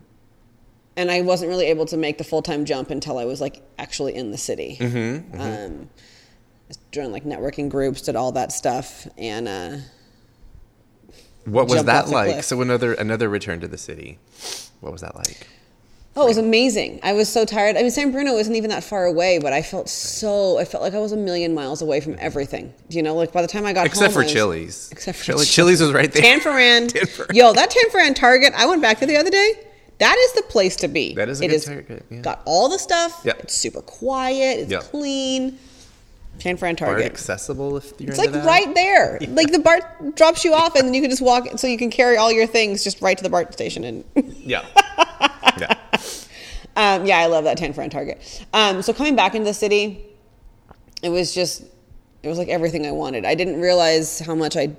and 0.96 1.10
I 1.10 1.20
wasn't 1.20 1.50
really 1.50 1.66
able 1.66 1.84
to 1.86 1.96
make 1.98 2.16
the 2.18 2.24
full 2.24 2.40
time 2.42 2.64
jump 2.64 2.88
until 2.90 3.18
I 3.18 3.24
was 3.26 3.42
like 3.42 3.62
actually 3.78 4.14
in 4.14 4.30
the 4.30 4.38
city. 4.38 4.78
Um, 4.80 5.90
joined 6.94 7.12
like 7.12 7.24
networking 7.24 7.68
groups, 7.68 8.00
did 8.02 8.16
all 8.16 8.32
that 8.32 8.52
stuff, 8.52 9.06
and 9.18 9.46
uh, 9.48 9.76
What 11.44 11.68
was 11.68 11.84
that 11.84 12.08
like? 12.08 12.42
So 12.42 12.60
another 12.62 12.94
another 12.94 13.28
return 13.28 13.60
to 13.60 13.68
the 13.68 13.78
city. 13.78 14.18
What 14.80 14.92
was 14.92 15.02
that 15.02 15.14
like? 15.16 15.46
oh, 16.16 16.22
it 16.22 16.28
was 16.28 16.38
amazing. 16.38 17.00
I 17.02 17.12
was 17.12 17.28
so 17.28 17.44
tired. 17.44 17.76
I 17.76 17.82
mean, 17.82 17.90
San 17.90 18.12
Bruno 18.12 18.36
isn't 18.36 18.54
even 18.54 18.70
that 18.70 18.84
far 18.84 19.04
away, 19.04 19.40
but 19.40 19.52
I 19.52 19.62
felt 19.62 19.88
so. 19.88 20.58
I 20.58 20.64
felt 20.64 20.82
like 20.82 20.94
I 20.94 21.00
was 21.00 21.10
a 21.12 21.16
million 21.16 21.54
miles 21.54 21.82
away 21.82 22.00
from 22.00 22.14
everything. 22.20 22.72
You 22.88 23.02
know, 23.02 23.14
like 23.16 23.32
by 23.32 23.42
the 23.42 23.48
time 23.48 23.66
I 23.66 23.72
got 23.72 23.86
Except 23.86 24.12
home, 24.12 24.12
for 24.12 24.22
was- 24.22 24.32
Chili's. 24.32 24.88
Except 24.92 25.18
for 25.18 25.24
Chili, 25.24 25.38
Chili's. 25.44 25.54
Chili's 25.54 25.80
was 25.80 25.92
right 25.92 26.12
there. 26.12 26.22
Tanforan. 26.22 26.86
Tanforan. 26.92 27.34
Yo, 27.34 27.52
that 27.52 27.70
Tanforan 27.70 28.14
Target, 28.14 28.52
I 28.56 28.66
went 28.66 28.80
back 28.80 29.00
there 29.00 29.08
the 29.08 29.16
other 29.16 29.30
day. 29.30 29.54
That 29.98 30.16
is 30.18 30.32
the 30.32 30.42
place 30.42 30.76
to 30.76 30.88
be. 30.88 31.14
That 31.14 31.28
is 31.28 31.40
a 31.40 31.44
It 31.44 31.48
good 31.48 31.62
Target, 31.62 32.06
yeah. 32.10 32.20
Got 32.20 32.42
all 32.46 32.68
the 32.68 32.78
stuff. 32.78 33.20
Yep. 33.24 33.40
It's 33.44 33.54
super 33.54 33.80
quiet. 33.80 34.60
It's 34.60 34.70
Yep. 34.70 34.82
clean. 34.84 35.58
Tanforan 36.38 36.60
BART 36.60 36.78
Target. 36.78 37.06
accessible 37.06 37.76
if 37.76 37.92
you're 37.98 38.10
It's 38.10 38.18
like 38.18 38.32
that. 38.32 38.44
right 38.44 38.74
there. 38.74 39.18
Like 39.28 39.50
the 39.52 39.58
BART 39.58 40.14
drops 40.16 40.44
you 40.44 40.52
off, 40.54 40.74
and 40.76 40.86
then 40.86 40.94
you 40.94 41.00
can 41.00 41.10
just 41.10 41.22
walk, 41.22 41.46
so 41.58 41.66
you 41.66 41.78
can 41.78 41.90
carry 41.90 42.16
all 42.16 42.30
your 42.32 42.46
things 42.46 42.84
just 42.84 43.00
right 43.00 43.16
to 43.16 43.22
the 43.22 43.30
BART 43.30 43.52
station. 43.52 43.84
And 43.84 44.04
Yeah. 44.38 44.64
yeah. 45.58 45.74
um, 46.76 47.06
yeah, 47.06 47.18
I 47.18 47.26
love 47.26 47.44
that 47.44 47.58
Tanforan 47.58 47.90
Target. 47.90 48.44
Um, 48.52 48.82
so 48.82 48.92
coming 48.92 49.16
back 49.16 49.34
into 49.34 49.46
the 49.46 49.54
city, 49.54 50.04
it 51.02 51.08
was 51.08 51.34
just, 51.34 51.62
it 52.22 52.28
was 52.28 52.38
like 52.38 52.48
everything 52.48 52.86
I 52.86 52.90
wanted. 52.92 53.24
I 53.24 53.34
didn't 53.34 53.60
realize 53.60 54.18
how 54.20 54.34
much 54.34 54.56
I 54.56 54.70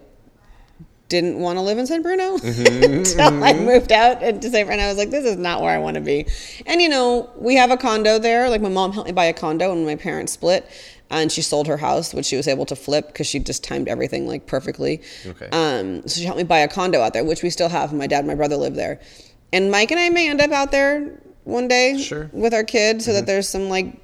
didn't 1.07 1.37
want 1.37 1.55
to 1.57 1.61
live 1.61 1.77
in 1.77 1.85
San 1.85 2.01
Bruno 2.01 2.35
until 2.37 3.43
I 3.43 3.53
moved 3.53 3.91
out 3.91 4.23
into 4.23 4.49
San 4.49 4.65
Bruno. 4.65 4.81
I 4.83 4.87
was 4.87 4.97
like, 4.97 5.11
this 5.11 5.23
is 5.23 5.37
not 5.37 5.61
where 5.61 5.69
I 5.69 5.77
want 5.77 5.93
to 5.95 6.01
be. 6.01 6.25
And 6.65 6.81
you 6.81 6.89
know, 6.89 7.29
we 7.37 7.55
have 7.57 7.69
a 7.69 7.77
condo 7.77 8.17
there. 8.17 8.49
Like 8.49 8.59
my 8.61 8.69
mom 8.69 8.91
helped 8.91 9.07
me 9.07 9.13
buy 9.13 9.25
a 9.25 9.33
condo 9.33 9.69
when 9.69 9.85
my 9.85 9.95
parents 9.95 10.33
split. 10.33 10.67
And 11.09 11.31
she 11.31 11.41
sold 11.43 11.67
her 11.67 11.77
house, 11.77 12.13
which 12.13 12.25
she 12.25 12.35
was 12.35 12.47
able 12.47 12.65
to 12.65 12.75
flip 12.75 13.07
because 13.07 13.27
she 13.27 13.37
just 13.39 13.63
timed 13.63 13.87
everything 13.87 14.27
like 14.27 14.47
perfectly. 14.47 15.01
Okay. 15.25 15.49
Um, 15.51 16.01
so 16.07 16.19
she 16.19 16.25
helped 16.25 16.37
me 16.39 16.43
buy 16.43 16.59
a 16.59 16.67
condo 16.67 16.99
out 17.01 17.13
there, 17.13 17.23
which 17.23 17.43
we 17.43 17.49
still 17.51 17.69
have. 17.69 17.93
My 17.93 18.07
dad 18.07 18.19
and 18.19 18.27
my 18.27 18.35
brother 18.35 18.57
live 18.57 18.73
there. 18.75 18.99
And 19.53 19.69
Mike 19.71 19.91
and 19.91 19.99
I 19.99 20.09
may 20.09 20.29
end 20.29 20.41
up 20.41 20.51
out 20.51 20.71
there 20.71 21.21
one 21.43 21.67
day 21.67 21.97
Sure. 21.99 22.29
with 22.33 22.53
our 22.55 22.63
kids 22.63 23.05
so 23.05 23.13
that 23.13 23.27
there's 23.27 23.47
some 23.47 23.69
like 23.69 23.95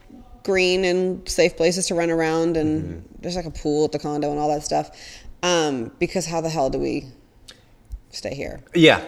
green 0.43 0.86
and 0.86 1.27
safe 1.27 1.58
places 1.58 1.88
to 1.88 1.96
run 1.96 2.10
around 2.12 2.55
and 2.55 3.03
there's 3.20 3.36
like 3.36 3.46
a 3.46 3.51
pool 3.51 3.86
at 3.86 3.91
the 3.91 4.00
condo 4.00 4.29
and 4.29 4.39
all 4.39 4.50
that 4.50 4.63
stuff. 4.63 4.91
Um, 5.43 5.91
because 5.98 6.27
how 6.27 6.39
the 6.41 6.50
hell 6.50 6.70
do 6.70 6.77
we 6.77 7.08
stay 8.12 8.36
here? 8.36 8.62
Yeah. 8.75 9.01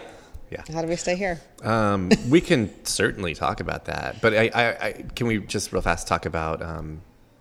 Yeah. 0.50 0.62
How 0.72 0.82
do 0.82 0.88
we 0.88 0.96
stay 0.96 1.14
here? 1.16 1.40
Um, 1.62 2.10
we 2.28 2.40
can 2.40 2.70
certainly 2.84 3.34
talk 3.34 3.60
about 3.60 3.84
that, 3.86 4.20
but 4.20 4.34
I, 4.34 4.50
I, 4.54 4.86
I 4.86 4.92
can 5.14 5.26
we 5.28 5.38
just 5.38 5.72
real 5.72 5.80
fast 5.82 6.06
talk 6.08 6.26
about 6.26 6.60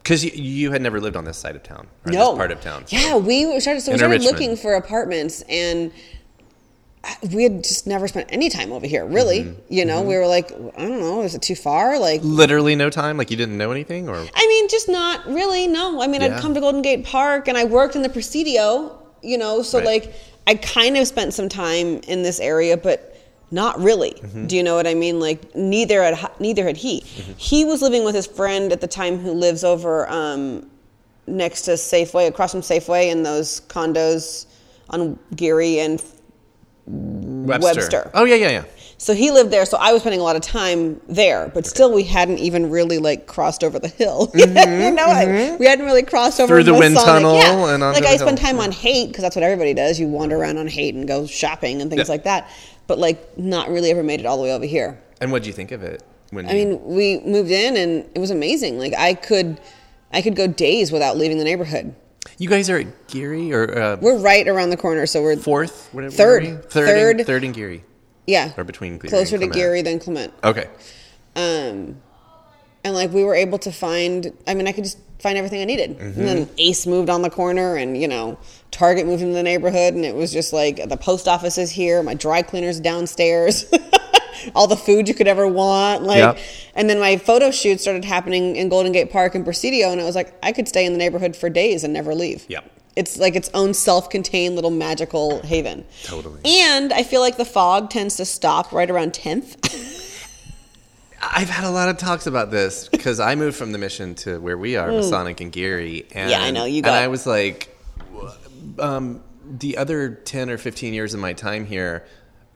because 0.04 0.24
you, 0.24 0.32
you 0.32 0.72
had 0.72 0.82
never 0.82 1.00
lived 1.00 1.16
on 1.16 1.24
this 1.26 1.38
side 1.38 1.56
of 1.56 1.64
town, 1.64 1.88
no 2.06 2.30
this 2.32 2.38
part 2.38 2.52
of 2.52 2.62
town. 2.62 2.84
Yeah, 2.90 3.16
we 3.18 3.60
started. 3.60 3.82
So 3.82 3.92
we 3.94 3.98
started 3.98 4.16
Richmond. 4.20 4.26
looking 4.26 4.56
for 4.58 4.74
apartments, 4.74 5.42
and 5.50 5.92
we 7.34 7.44
had 7.44 7.64
just 7.64 7.86
never 7.86 8.08
spent 8.08 8.30
any 8.32 8.50
time 8.50 8.72
over 8.72 8.88
here, 8.88 9.06
really. 9.06 9.42
Mm-hmm. 9.42 9.74
You 9.74 9.86
know, 9.86 10.02
we 10.02 10.16
were 10.16 10.28
like, 10.28 10.52
I 10.52 10.88
don't 10.88 11.00
know, 11.00 11.22
is 11.24 11.36
it 11.36 11.42
too 11.42 11.56
far? 11.56 12.00
Like, 12.00 12.22
Literally 12.24 12.76
no 12.76 12.90
time. 12.90 13.18
Like 13.18 13.30
you 13.30 13.38
didn't 13.38 13.58
know 13.58 13.72
anything, 13.72 14.08
or 14.08 14.16
I 14.16 14.48
mean, 14.48 14.70
just 14.70 14.88
not 14.88 15.26
really. 15.28 15.68
No, 15.68 16.02
I 16.02 16.08
mean, 16.08 16.22
Yeah. 16.22 16.36
I'd 16.36 16.42
come 16.42 16.54
to 16.54 16.62
Golden 16.62 16.82
Gate 16.82 17.04
Park 17.06 17.48
and 17.48 17.58
I 17.58 17.66
worked 17.66 17.96
in 17.96 18.04
the 18.04 18.10
Presidio, 18.10 18.98
you 19.22 19.38
know, 19.38 19.62
so 19.64 19.80
Right. 19.80 19.86
like 20.04 20.14
I 20.48 20.56
kind 20.56 20.98
of 20.98 21.08
spent 21.08 21.34
some 21.34 21.50
time 21.50 22.00
in 22.08 22.24
this 22.24 22.40
area, 22.40 22.78
but 22.78 23.13
not 23.54 23.80
really. 23.80 24.12
Mm-hmm. 24.12 24.48
Do 24.48 24.56
you 24.58 24.64
know 24.64 24.76
what 24.76 24.88
I 24.88 24.94
mean? 24.96 25.20
Like 25.20 25.56
neither 25.56 26.02
had 26.04 26.32
neither 26.40 26.66
had 26.66 26.76
he. 26.78 27.02
Mm-hmm. 27.02 27.34
He 27.38 27.64
was 27.64 27.82
living 27.82 28.04
with 28.04 28.16
his 28.16 28.28
friend 28.28 28.72
at 28.74 28.82
the 28.82 28.88
time 28.88 29.18
who 29.20 29.32
lives 29.32 29.64
over 29.64 30.10
um, 30.10 30.70
next 31.28 31.62
to 31.64 31.72
Safeway, 31.72 32.28
across 32.28 32.52
from 32.52 32.62
Safeway, 32.62 33.12
in 33.12 33.24
those 33.24 33.62
condos 33.70 34.48
on 34.90 35.18
Geary 35.36 35.80
and 35.80 36.04
Webster. 36.86 37.66
Webster. 37.80 38.12
Oh 38.14 38.26
yeah, 38.26 38.36
yeah, 38.36 38.50
yeah. 38.50 38.64
so 38.98 39.14
he 39.14 39.32
lived 39.32 39.52
there, 39.52 39.66
so 39.66 39.78
I 39.80 39.94
was 39.94 40.02
spending 40.02 40.20
a 40.20 40.24
lot 40.24 40.36
of 40.36 40.42
time 40.42 41.00
there, 41.08 41.50
but 41.54 41.66
still 41.66 41.94
we 41.94 42.04
hadn't 42.04 42.40
even 42.40 42.70
really 42.70 42.98
like 42.98 43.26
crossed 43.26 43.64
over 43.64 43.80
the 43.80 43.88
hill. 43.88 44.30
you 44.36 44.46
know, 44.48 45.06
like, 45.08 45.60
we 45.60 45.66
hadn't 45.66 45.86
really 45.86 46.04
crossed 46.04 46.42
over 46.42 46.54
Mm-hmm, 46.56 46.64
Through 46.66 46.74
the 46.74 46.80
wind 46.80 46.94
Masonic. 46.96 47.24
tunnel 47.24 47.38
Yeah. 47.38 47.74
and 47.74 47.82
like 47.82 48.04
I 48.06 48.18
spent 48.18 48.38
hill. 48.40 48.48
time 48.50 48.60
on 48.60 48.72
Haight 48.74 49.08
because 49.08 49.22
that's 49.22 49.36
what 49.36 49.44
everybody 49.44 49.74
does. 49.74 49.98
You 50.00 50.08
wander 50.08 50.36
around 50.38 50.58
on 50.58 50.68
Haight 50.68 50.94
and 50.96 51.08
go 51.08 51.26
shopping 51.26 51.82
and 51.82 51.90
things 51.90 52.10
Yeah. 52.10 52.14
like 52.14 52.24
that, 52.26 52.50
but 52.88 52.98
like 53.00 53.38
not 53.38 53.70
really 53.70 53.92
ever 53.92 54.04
made 54.04 54.20
it 54.20 54.26
all 54.26 54.38
the 54.38 54.44
way 54.44 54.54
over 54.54 54.66
here. 54.66 55.00
And 55.22 55.32
what 55.32 55.44
do 55.44 55.48
you 55.50 55.54
think 55.54 55.72
of 55.72 55.84
it? 55.84 56.04
When 56.32 56.48
I 56.48 56.54
you- 56.54 56.66
mean, 56.66 56.84
we 56.86 57.20
moved 57.20 57.52
in 57.52 57.78
and 57.78 58.10
it 58.16 58.20
was 58.20 58.32
amazing. 58.32 58.80
Like 58.80 58.94
I 58.98 59.14
could, 59.14 59.60
I 60.12 60.22
could 60.22 60.36
go 60.36 60.48
days 60.48 60.92
without 60.92 61.18
leaving 61.18 61.38
the 61.38 61.44
neighborhood. 61.44 61.94
you 62.38 62.50
guys 62.50 62.70
are 62.70 62.78
at 62.80 63.08
Geary 63.08 63.54
or 63.54 63.78
uh, 63.78 63.98
We're 64.02 64.18
right 64.18 64.48
around 64.48 64.70
the 64.72 64.78
corner, 64.78 65.06
so 65.06 65.22
we're 65.22 65.36
fourth, 65.38 65.90
whatever. 65.92 66.16
Third. 66.16 66.44
third, 66.70 66.72
Third. 66.88 67.18
and, 67.18 67.26
third 67.28 67.44
and 67.44 67.54
Geary. 67.54 67.84
yeah, 68.26 68.52
or 68.58 68.64
between 68.64 68.98
Geary 68.98 69.10
closer 69.10 69.38
to 69.38 69.48
Geary 69.48 69.82
than 69.82 70.00
Clement. 70.00 70.34
Okay. 70.44 70.68
um, 71.36 71.98
and 72.86 72.94
like 72.94 73.12
we 73.12 73.24
were 73.24 73.34
able 73.36 73.58
to 73.60 73.72
find 73.72 74.34
i 74.46 74.54
mean 74.54 74.68
i 74.68 74.72
could 74.74 74.84
just 74.84 74.98
find 75.24 75.38
everything 75.38 75.62
i 75.62 75.66
needed. 75.66 75.98
And 76.00 76.14
then 76.16 76.46
mm-hmm. 76.46 76.54
ace 76.58 76.86
moved 76.86 77.10
on 77.10 77.22
the 77.24 77.30
corner 77.30 77.76
and 77.78 78.00
you 78.00 78.08
know 78.08 78.38
target 78.70 79.06
moved 79.08 79.22
into 79.24 79.34
the 79.36 79.44
neighborhood 79.44 79.94
and 79.96 80.04
it 80.06 80.16
was 80.16 80.32
just 80.32 80.52
like 80.54 80.88
the 80.90 80.98
post 80.98 81.28
office 81.28 81.58
is 81.58 81.72
here. 81.72 82.04
My 82.04 82.14
dry 82.14 82.42
cleaners 82.44 82.80
downstairs. 82.80 83.66
All 84.56 84.68
the 84.68 84.76
food 84.76 85.08
you 85.08 85.14
could 85.14 85.28
ever 85.28 85.48
want. 85.48 86.04
Like 86.04 86.18
Yep. 86.18 86.38
and 86.76 86.90
then 86.90 87.00
my 87.00 87.16
photo 87.18 87.50
shoot 87.52 87.80
started 87.80 88.04
happening 88.04 88.58
in 88.58 88.68
golden 88.68 88.92
gate 88.92 89.10
park 89.12 89.34
and 89.36 89.46
presidio 89.46 89.92
and 89.92 90.02
I 90.02 90.04
was 90.04 90.16
like 90.16 90.34
i 90.44 90.52
could 90.52 90.68
stay 90.68 90.86
in 90.86 90.92
the 90.92 91.00
neighborhood 91.00 91.36
for 91.36 91.50
days 91.50 91.84
and 91.86 91.94
never 91.94 92.14
leave. 92.14 92.46
Yep. 92.50 92.70
it's 92.96 93.18
like 93.18 93.36
its 93.36 93.50
own 93.54 93.74
self-contained 93.74 94.54
little 94.56 94.72
magical 94.72 95.42
haven. 95.42 95.86
Totally. 96.04 96.42
and 96.46 96.92
i 96.94 97.04
feel 97.04 97.22
like 97.22 97.38
the 97.38 97.46
fog 97.46 97.90
tends 97.90 98.18
to 98.18 98.26
stop 98.26 98.72
right 98.74 98.90
around 98.92 99.14
10th 99.14 99.50
I've 101.32 101.50
had 101.50 101.64
a 101.66 101.70
lot 101.70 101.90
of 101.90 101.98
talks 101.98 102.28
about 102.28 102.52
this 102.52 102.88
because 102.90 103.20
I 103.20 103.36
moved 103.36 103.56
from 103.58 103.72
the 103.72 103.78
mission 103.78 104.16
to 104.16 104.40
where 104.40 104.58
we 104.58 104.76
are, 104.76 104.92
Masonic 104.92 105.42
and 105.42 105.52
Geary. 105.52 106.06
And, 106.14 106.26
Hmm. 106.26 106.32
Yeah, 106.32 106.44
I 106.44 106.52
know, 106.52 106.66
you 106.66 106.78
And 106.78 106.88
I 106.88 107.08
was 107.08 107.26
like, 107.26 107.76
um, 108.80 109.24
the 109.60 109.78
other 109.78 110.10
10 110.10 110.50
or 110.50 110.58
15 110.58 110.94
years 110.94 111.14
of 111.14 111.20
my 111.20 111.34
time 111.34 111.66
here, 111.66 112.06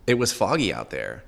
it 0.05 0.15
was 0.15 0.31
foggy 0.31 0.74
out 0.74 0.89
there. 0.89 1.24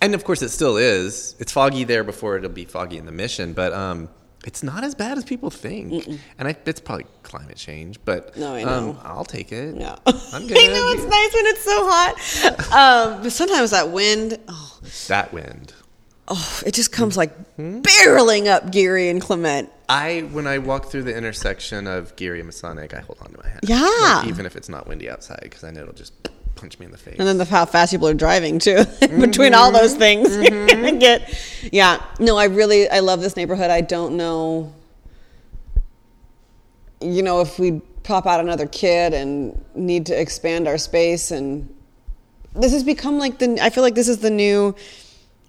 And 0.00 0.14
of 0.14 0.24
course, 0.24 0.42
it 0.42 0.50
still 0.50 0.76
is. 0.76 1.34
It's 1.38 1.52
foggy 1.52 1.84
there 1.84 2.04
before 2.04 2.36
it'll 2.36 2.50
be 2.50 2.64
foggy 2.64 2.98
in 2.98 3.06
the 3.06 3.12
mission, 3.12 3.52
but 3.52 3.72
um, 3.72 4.08
it's 4.44 4.62
not 4.62 4.84
as 4.84 4.94
bad 4.94 5.16
as 5.18 5.24
people 5.24 5.50
think. 5.50 6.06
And 6.38 6.48
I, 6.48 6.56
it's 6.66 6.80
probably 6.80 7.06
climate 7.22 7.56
change, 7.56 7.98
but 8.04 8.36
No, 8.36 8.54
I 8.54 8.62
um, 8.64 8.86
know. 8.86 9.00
I'll 9.02 9.24
take 9.24 9.50
it. 9.52 9.74
No. 9.74 9.96
I'm 10.06 10.12
good. 10.46 10.58
I 10.58 10.66
know 10.66 10.92
it's 10.92 11.04
nice 11.04 11.34
when 11.34 11.46
it's 11.46 11.64
so 11.64 11.88
hot. 11.88 13.14
Um, 13.16 13.22
but 13.22 13.32
sometimes 13.32 13.70
that 13.70 13.90
wind, 13.90 14.38
oh, 14.48 14.78
That 15.08 15.32
wind. 15.32 15.72
Oh, 16.28 16.62
it 16.66 16.74
just 16.74 16.92
comes 16.92 17.14
hmm? 17.14 17.18
like 17.18 17.36
hmm? 17.56 17.80
barreling 17.80 18.46
up 18.46 18.70
Geary 18.70 19.08
and 19.08 19.20
Clement. 19.20 19.70
I 19.88 20.20
when 20.32 20.46
I 20.46 20.58
walk 20.58 20.86
through 20.86 21.02
the 21.02 21.16
intersection 21.16 21.86
of 21.86 22.16
Geary 22.16 22.40
and 22.40 22.46
Masonic, 22.46 22.94
I 22.94 23.00
hold 23.00 23.18
on 23.20 23.30
to 23.32 23.38
my 23.42 23.48
hat. 23.48 23.60
Yeah. 23.62 24.20
Like, 24.20 24.28
even 24.28 24.46
if 24.46 24.56
it's 24.56 24.68
not 24.68 24.86
windy 24.86 25.10
outside, 25.10 25.40
because 25.42 25.64
I 25.64 25.70
know 25.70 25.82
it'll 25.82 25.94
just 25.94 26.14
punch 26.62 26.78
me 26.78 26.86
in 26.86 26.92
the 26.92 26.98
face. 26.98 27.16
And 27.18 27.26
then 27.26 27.38
the 27.38 27.44
how 27.44 27.64
fast 27.64 27.92
people 27.92 28.08
are 28.08 28.14
driving 28.14 28.58
too. 28.58 28.76
Mm-hmm. 29.02 29.20
Between 29.20 29.52
all 29.52 29.72
those 29.72 29.94
things, 29.94 30.28
gonna 30.28 30.48
mm-hmm. 30.50 30.98
get. 30.98 31.68
Yeah, 31.72 32.02
no, 32.18 32.38
I 32.38 32.44
really 32.44 32.88
I 32.88 33.00
love 33.00 33.20
this 33.20 33.36
neighborhood. 33.36 33.70
I 33.70 33.80
don't 33.80 34.16
know. 34.16 34.72
You 37.00 37.22
know, 37.22 37.40
if 37.40 37.58
we 37.58 37.82
pop 38.04 38.26
out 38.26 38.40
another 38.40 38.66
kid 38.66 39.12
and 39.12 39.62
need 39.74 40.06
to 40.06 40.18
expand 40.18 40.68
our 40.68 40.78
space, 40.78 41.30
and 41.30 41.68
this 42.54 42.72
has 42.72 42.84
become 42.84 43.18
like 43.18 43.38
the. 43.38 43.58
I 43.60 43.70
feel 43.70 43.82
like 43.82 43.96
this 43.96 44.08
is 44.08 44.18
the 44.18 44.30
new, 44.30 44.74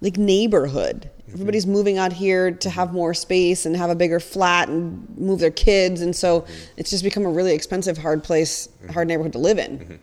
like 0.00 0.16
neighborhood. 0.16 1.10
Mm-hmm. 1.20 1.32
Everybody's 1.32 1.66
moving 1.66 1.98
out 1.98 2.12
here 2.12 2.50
to 2.50 2.70
have 2.70 2.88
mm-hmm. 2.88 2.96
more 2.96 3.14
space 3.14 3.66
and 3.66 3.76
have 3.76 3.90
a 3.90 3.94
bigger 3.94 4.20
flat 4.20 4.68
and 4.68 5.06
move 5.18 5.40
their 5.40 5.50
kids, 5.50 6.00
and 6.00 6.14
so 6.14 6.42
mm-hmm. 6.42 6.52
it's 6.76 6.90
just 6.90 7.04
become 7.04 7.24
a 7.24 7.30
really 7.30 7.54
expensive, 7.54 7.98
hard 7.98 8.22
place, 8.22 8.68
hard 8.92 9.08
neighborhood 9.08 9.32
to 9.32 9.38
live 9.38 9.58
in, 9.58 9.98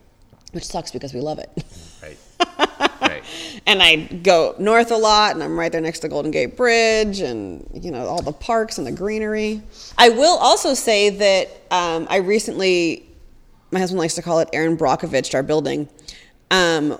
which 0.52 0.66
sucks 0.66 0.92
because 0.92 1.14
we 1.14 1.22
love 1.22 1.40
it. 1.40 1.50
Mm, 1.56 2.04
right. 2.04 2.18
right. 3.02 3.24
and 3.68 3.82
I 3.82 3.96
go 3.96 4.56
north 4.58 4.92
a 4.92 4.98
lot, 4.98 5.34
and 5.34 5.44
I'm 5.44 5.58
right 5.58 5.72
there 5.72 5.82
next 5.82 6.00
to 6.00 6.08
Golden 6.08 6.32
Gate 6.32 6.58
Bridge, 6.58 7.20
and 7.20 7.68
you 7.74 7.92
know 7.92 8.08
all 8.08 8.22
the 8.22 8.34
parks 8.34 8.78
and 8.78 8.88
the 8.88 8.92
greenery. 8.92 9.62
I 9.98 10.10
will 10.10 10.38
also 10.38 10.74
say 10.74 11.10
that 11.10 11.50
um, 11.72 12.08
I 12.10 12.18
recently, 12.18 13.06
my 13.72 13.80
husband 13.80 14.00
likes 14.00 14.16
to 14.16 14.22
call 14.22 14.40
it 14.40 14.50
Erin 14.54 14.78
Brockovich, 14.78 15.34
our 15.36 15.44
building. 15.44 15.88
Um, 16.50 16.98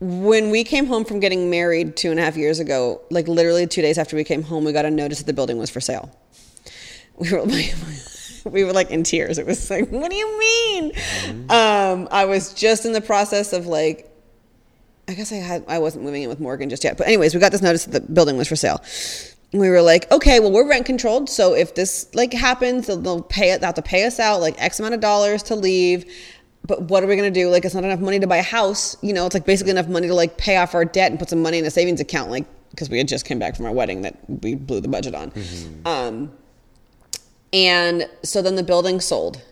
when 0.00 0.50
we 0.50 0.64
came 0.64 0.86
home 0.86 1.04
from 1.04 1.20
getting 1.20 1.50
married 1.50 1.96
two 1.96 2.10
and 2.10 2.20
a 2.20 2.22
half 2.22 2.36
years 2.36 2.58
ago, 2.60 3.00
like 3.10 3.28
literally 3.28 3.66
two 3.66 3.82
days 3.82 3.98
after 3.98 4.16
we 4.16 4.24
came 4.24 4.42
home, 4.42 4.64
we 4.64 4.72
got 4.72 4.84
a 4.84 4.90
notice 4.90 5.18
that 5.18 5.26
the 5.26 5.32
building 5.32 5.58
was 5.58 5.70
for 5.70 5.80
sale. 5.80 6.16
We 7.18 7.32
were 7.32 7.46
like, 7.46 7.74
we 8.44 8.64
were 8.64 8.74
like 8.74 8.90
in 8.90 9.02
tears. 9.02 9.38
It 9.38 9.46
was 9.46 9.70
like, 9.70 9.88
what 9.88 10.10
do 10.10 10.16
you 10.18 10.38
mean? 10.38 10.92
Um, 11.48 12.08
I 12.10 12.26
was 12.26 12.52
just 12.52 12.84
in 12.84 12.92
the 12.92 13.00
process 13.00 13.54
of 13.54 13.66
like 13.66 14.12
I 15.08 15.14
guess 15.14 15.32
I 15.32 15.36
had 15.36 15.64
I 15.68 15.78
wasn't 15.78 16.04
moving 16.04 16.24
in 16.24 16.28
with 16.28 16.40
Morgan 16.40 16.68
just 16.68 16.84
yet. 16.84 16.96
But 16.96 17.06
anyways, 17.06 17.34
we 17.34 17.40
got 17.40 17.52
this 17.52 17.62
notice 17.62 17.84
that 17.84 18.06
the 18.06 18.12
building 18.12 18.36
was 18.36 18.48
for 18.48 18.56
sale. 18.56 18.82
And 19.52 19.60
we 19.60 19.70
were 19.70 19.82
like, 19.82 20.10
okay, 20.10 20.40
well 20.40 20.50
we're 20.50 20.68
rent 20.68 20.86
controlled, 20.86 21.30
so 21.30 21.54
if 21.54 21.74
this 21.74 22.12
like 22.14 22.32
happens, 22.32 22.88
they'll, 22.88 22.96
they'll 22.96 23.22
pay 23.22 23.52
it. 23.52 23.60
They'll 23.60 23.68
have 23.68 23.76
to 23.76 23.82
pay 23.82 24.04
us 24.04 24.18
out 24.18 24.40
like 24.40 24.60
X 24.60 24.80
amount 24.80 24.94
of 24.94 25.00
dollars 25.00 25.42
to 25.44 25.54
leave. 25.54 26.04
But 26.66 26.82
what 26.82 27.02
are 27.02 27.06
we 27.06 27.16
gonna 27.16 27.30
do? 27.30 27.48
Like, 27.48 27.64
it's 27.64 27.74
not 27.74 27.84
enough 27.84 28.00
money 28.00 28.18
to 28.18 28.26
buy 28.26 28.38
a 28.38 28.42
house. 28.42 28.96
You 29.02 29.12
know, 29.12 29.26
it's 29.26 29.34
like 29.34 29.44
basically 29.46 29.70
enough 29.70 29.88
money 29.88 30.08
to 30.08 30.14
like 30.14 30.36
pay 30.36 30.56
off 30.56 30.74
our 30.74 30.84
debt 30.84 31.10
and 31.10 31.18
put 31.18 31.30
some 31.30 31.42
money 31.42 31.58
in 31.58 31.64
a 31.64 31.70
savings 31.70 32.00
account, 32.00 32.30
like 32.30 32.46
because 32.70 32.90
we 32.90 32.98
had 32.98 33.08
just 33.08 33.24
came 33.24 33.38
back 33.38 33.56
from 33.56 33.66
our 33.66 33.72
wedding 33.72 34.02
that 34.02 34.16
we 34.28 34.54
blew 34.54 34.80
the 34.80 34.88
budget 34.88 35.14
on. 35.14 35.32
Um, 35.84 36.32
and 37.52 38.08
so 38.22 38.42
then 38.42 38.56
the 38.56 38.62
building 38.62 39.00
sold 39.00 39.42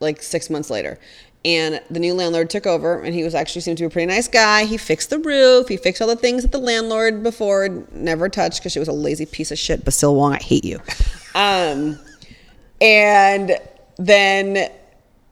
like 0.00 0.22
six 0.22 0.50
months 0.50 0.70
later. 0.70 0.98
And 1.44 1.80
the 1.88 2.00
new 2.00 2.14
landlord 2.14 2.50
took 2.50 2.66
over, 2.66 3.00
and 3.00 3.14
he 3.14 3.22
was 3.22 3.34
actually 3.34 3.60
seemed 3.60 3.78
to 3.78 3.82
be 3.82 3.86
a 3.86 3.90
pretty 3.90 4.06
nice 4.06 4.26
guy. 4.26 4.64
He 4.64 4.76
fixed 4.76 5.08
the 5.10 5.20
roof, 5.20 5.68
he 5.68 5.76
fixed 5.76 6.02
all 6.02 6.08
the 6.08 6.16
things 6.16 6.42
that 6.42 6.50
the 6.50 6.58
landlord 6.58 7.22
before 7.22 7.68
never 7.92 8.28
touched 8.28 8.60
because 8.60 8.72
she 8.72 8.80
was 8.80 8.88
a 8.88 8.92
lazy 8.92 9.24
piece 9.24 9.50
of 9.52 9.58
shit. 9.58 9.84
Basil 9.84 10.16
Wong, 10.16 10.34
I 10.34 10.38
hate 10.38 10.64
you. 10.64 10.80
Um, 11.34 12.00
and 12.80 13.58
then 13.96 14.72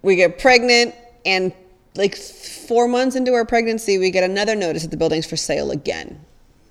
we 0.02 0.14
get 0.14 0.38
pregnant, 0.38 0.94
and 1.26 1.52
like 1.94 2.16
four 2.16 2.88
months 2.88 3.16
into 3.16 3.34
our 3.34 3.44
pregnancy, 3.44 3.98
we 3.98 4.10
get 4.10 4.24
another 4.24 4.54
notice 4.54 4.82
that 4.82 4.90
the 4.90 4.96
building's 4.96 5.26
for 5.26 5.36
sale 5.36 5.70
again. 5.70 6.20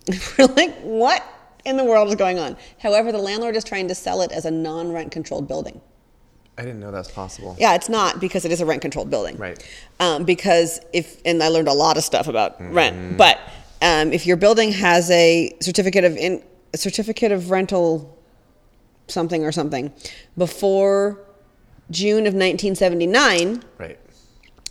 We're 0.38 0.48
like, 0.48 0.76
what 0.82 1.24
in 1.66 1.78
the 1.78 1.84
world 1.84 2.08
is 2.08 2.16
going 2.16 2.40
on? 2.40 2.58
However, 2.80 3.12
the 3.12 3.18
landlord 3.18 3.56
is 3.56 3.64
trying 3.64 3.88
to 3.88 3.96
sell 3.96 4.22
it 4.22 4.32
as 4.32 4.46
a 4.46 4.52
non 4.52 4.92
rent 4.92 5.12
controlled 5.12 5.48
building. 5.48 5.82
I 6.58 6.62
didn't 6.62 6.80
know 6.80 6.92
that's 6.92 7.12
possible. 7.12 7.56
Yeah, 7.60 7.76
it's 7.76 7.90
not 7.90 8.22
because 8.22 8.46
it 8.46 8.52
is 8.52 8.62
a 8.62 8.66
rent 8.66 8.82
controlled 8.82 9.10
building. 9.10 9.36
Right. 9.38 9.62
Um, 10.00 10.24
because 10.24 10.80
if, 10.94 11.22
and 11.26 11.44
I 11.44 11.50
learned 11.50 11.68
a 11.68 11.74
lot 11.74 11.98
of 11.98 12.04
stuff 12.04 12.28
about 12.28 12.56
rent, 12.62 13.18
but 13.18 13.40
um, 13.82 14.14
if 14.14 14.26
your 14.26 14.38
building 14.38 14.72
has 14.72 15.12
a 15.12 15.54
certificate 15.60 16.06
of 16.06 16.16
in, 16.16 16.42
a 16.74 16.78
certificate 16.78 17.32
of 17.32 17.52
rental 17.52 18.18
something 19.08 19.44
or 19.44 19.52
something 19.52 19.92
before 20.38 21.20
June 21.92 22.26
of 22.26 22.34
1979, 22.34 23.64
Right. 23.78 24.00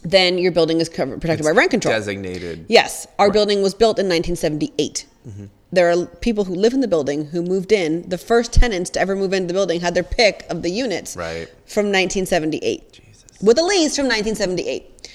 Then 0.04 0.38
your 0.38 0.52
building 0.52 0.80
is 0.80 0.88
covered, 0.88 1.20
protected 1.20 1.44
by 1.44 1.50
rent 1.50 1.70
control. 1.70 1.94
Designated. 1.94 2.66
Yes, 2.68 3.06
our 3.18 3.30
building 3.30 3.62
was 3.62 3.74
built 3.74 3.98
in 3.98 4.06
1978. 4.06 5.06
Mm-hmm. 5.26 5.44
There 5.72 5.90
are 5.90 6.06
people 6.06 6.44
who 6.44 6.54
live 6.54 6.72
in 6.74 6.80
the 6.80 6.88
building 6.88 7.24
who 7.26 7.42
moved 7.42 7.72
in. 7.72 8.08
The 8.08 8.18
first 8.18 8.52
tenants 8.52 8.90
to 8.90 9.00
ever 9.00 9.16
move 9.16 9.32
into 9.32 9.48
the 9.48 9.54
building 9.54 9.80
had 9.80 9.94
their 9.94 10.04
pick 10.04 10.44
of 10.50 10.62
the 10.62 10.70
units 10.70 11.16
Right. 11.16 11.48
from 11.66 11.86
1978 11.86 12.92
Jesus. 12.92 13.24
with 13.42 13.58
a 13.58 13.62
lease 13.62 13.96
from 13.96 14.06
1978. 14.06 15.10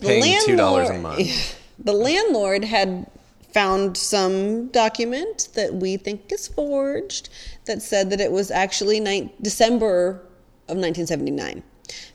The 0.00 0.06
Paying 0.06 0.40
$2 0.40 0.58
a 0.58 0.62
landlord- 0.62 1.00
month. 1.02 1.56
The 1.84 1.92
landlord 1.92 2.62
had 2.64 3.06
found 3.52 3.96
some 3.96 4.68
document 4.68 5.48
that 5.54 5.74
we 5.74 5.96
think 5.96 6.30
is 6.30 6.46
forged 6.46 7.28
that 7.64 7.82
said 7.82 8.10
that 8.10 8.20
it 8.20 8.30
was 8.30 8.50
actually 8.52 9.00
ni- 9.00 9.32
December 9.42 10.20
of 10.68 10.76
1979. 10.76 11.62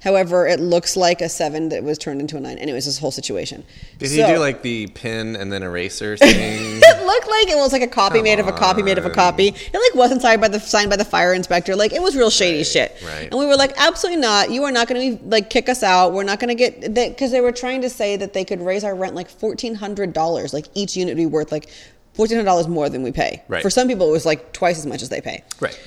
However, 0.03 0.47
it 0.47 0.59
looks 0.59 0.95
like 0.97 1.21
a 1.21 1.29
seven 1.29 1.69
that 1.69 1.83
was 1.83 1.97
turned 1.97 2.21
into 2.21 2.37
a 2.37 2.39
nine. 2.39 2.57
Anyways, 2.57 2.85
this 2.85 2.97
whole 2.97 3.11
situation. 3.11 3.63
Did 3.97 4.09
So- 4.09 4.25
he 4.27 4.33
do 4.33 4.39
like 4.39 4.61
the 4.61 4.87
pin 4.87 5.35
and 5.35 5.51
then 5.51 5.61
eraser 5.63 6.15
thing? 6.17 6.79
it 6.81 7.05
looked 7.05 7.27
like 7.29 7.47
it 7.49 7.57
was 7.57 7.71
like 7.73 7.81
a 7.81 7.87
copy 7.87 8.15
Come 8.19 8.23
made 8.23 8.39
of 8.39 8.47
a 8.47 8.51
copy 8.51 8.81
made 8.83 8.97
of 8.97 9.05
a 9.05 9.09
copy. 9.09 9.47
It 9.49 9.73
like 9.73 9.95
wasn't 9.95 10.21
signed 10.21 10.41
by 10.41 10.47
the 10.47 10.59
signed 10.59 10.89
by 10.89 10.95
the 10.95 11.05
fire 11.05 11.33
inspector. 11.33 11.75
Like 11.75 11.91
it 11.93 12.01
was 12.01 12.15
real 12.15 12.29
shady 12.29 12.63
shit. 12.63 12.95
right. 13.05 13.27
And 13.29 13.39
we 13.39 13.45
were 13.45 13.55
like, 13.57 13.73
absolutely 13.77 14.21
not. 14.21 14.51
You 14.51 14.63
are 14.63 14.71
not 14.71 14.87
going 14.87 15.17
to 15.17 15.23
like 15.25 15.49
kick 15.49 15.69
us 15.69 15.83
out. 15.83 16.13
We're 16.13 16.23
not 16.23 16.39
going 16.39 16.49
to 16.49 16.55
get 16.55 16.95
that 16.95 17.09
because 17.09 17.31
they 17.31 17.41
were 17.41 17.51
trying 17.51 17.81
to 17.81 17.89
say 17.89 18.15
that 18.17 18.33
they 18.33 18.45
could 18.45 18.61
raise 18.61 18.83
our 18.83 18.95
rent 18.95 19.15
like 19.15 19.29
fourteen 19.29 19.75
hundred 19.75 20.13
dollars. 20.13 20.53
Like 20.53 20.65
each 20.73 20.95
unit 20.97 21.13
would 21.15 21.21
be 21.21 21.25
worth 21.25 21.51
like 21.51 21.69
fourteen 22.13 22.37
hundred 22.37 22.45
dollars 22.47 22.67
more 22.67 22.89
than 22.89 23.03
we 23.03 23.11
pay. 23.11 23.43
Right. 23.47 23.61
For 23.61 23.69
some 23.69 23.87
people, 23.87 24.07
it 24.09 24.11
was 24.11 24.25
like 24.25 24.51
twice 24.53 24.77
as 24.77 24.85
much 24.85 25.01
as 25.01 25.09
they 25.09 25.21
pay. 25.21 25.43
right. 25.59 25.79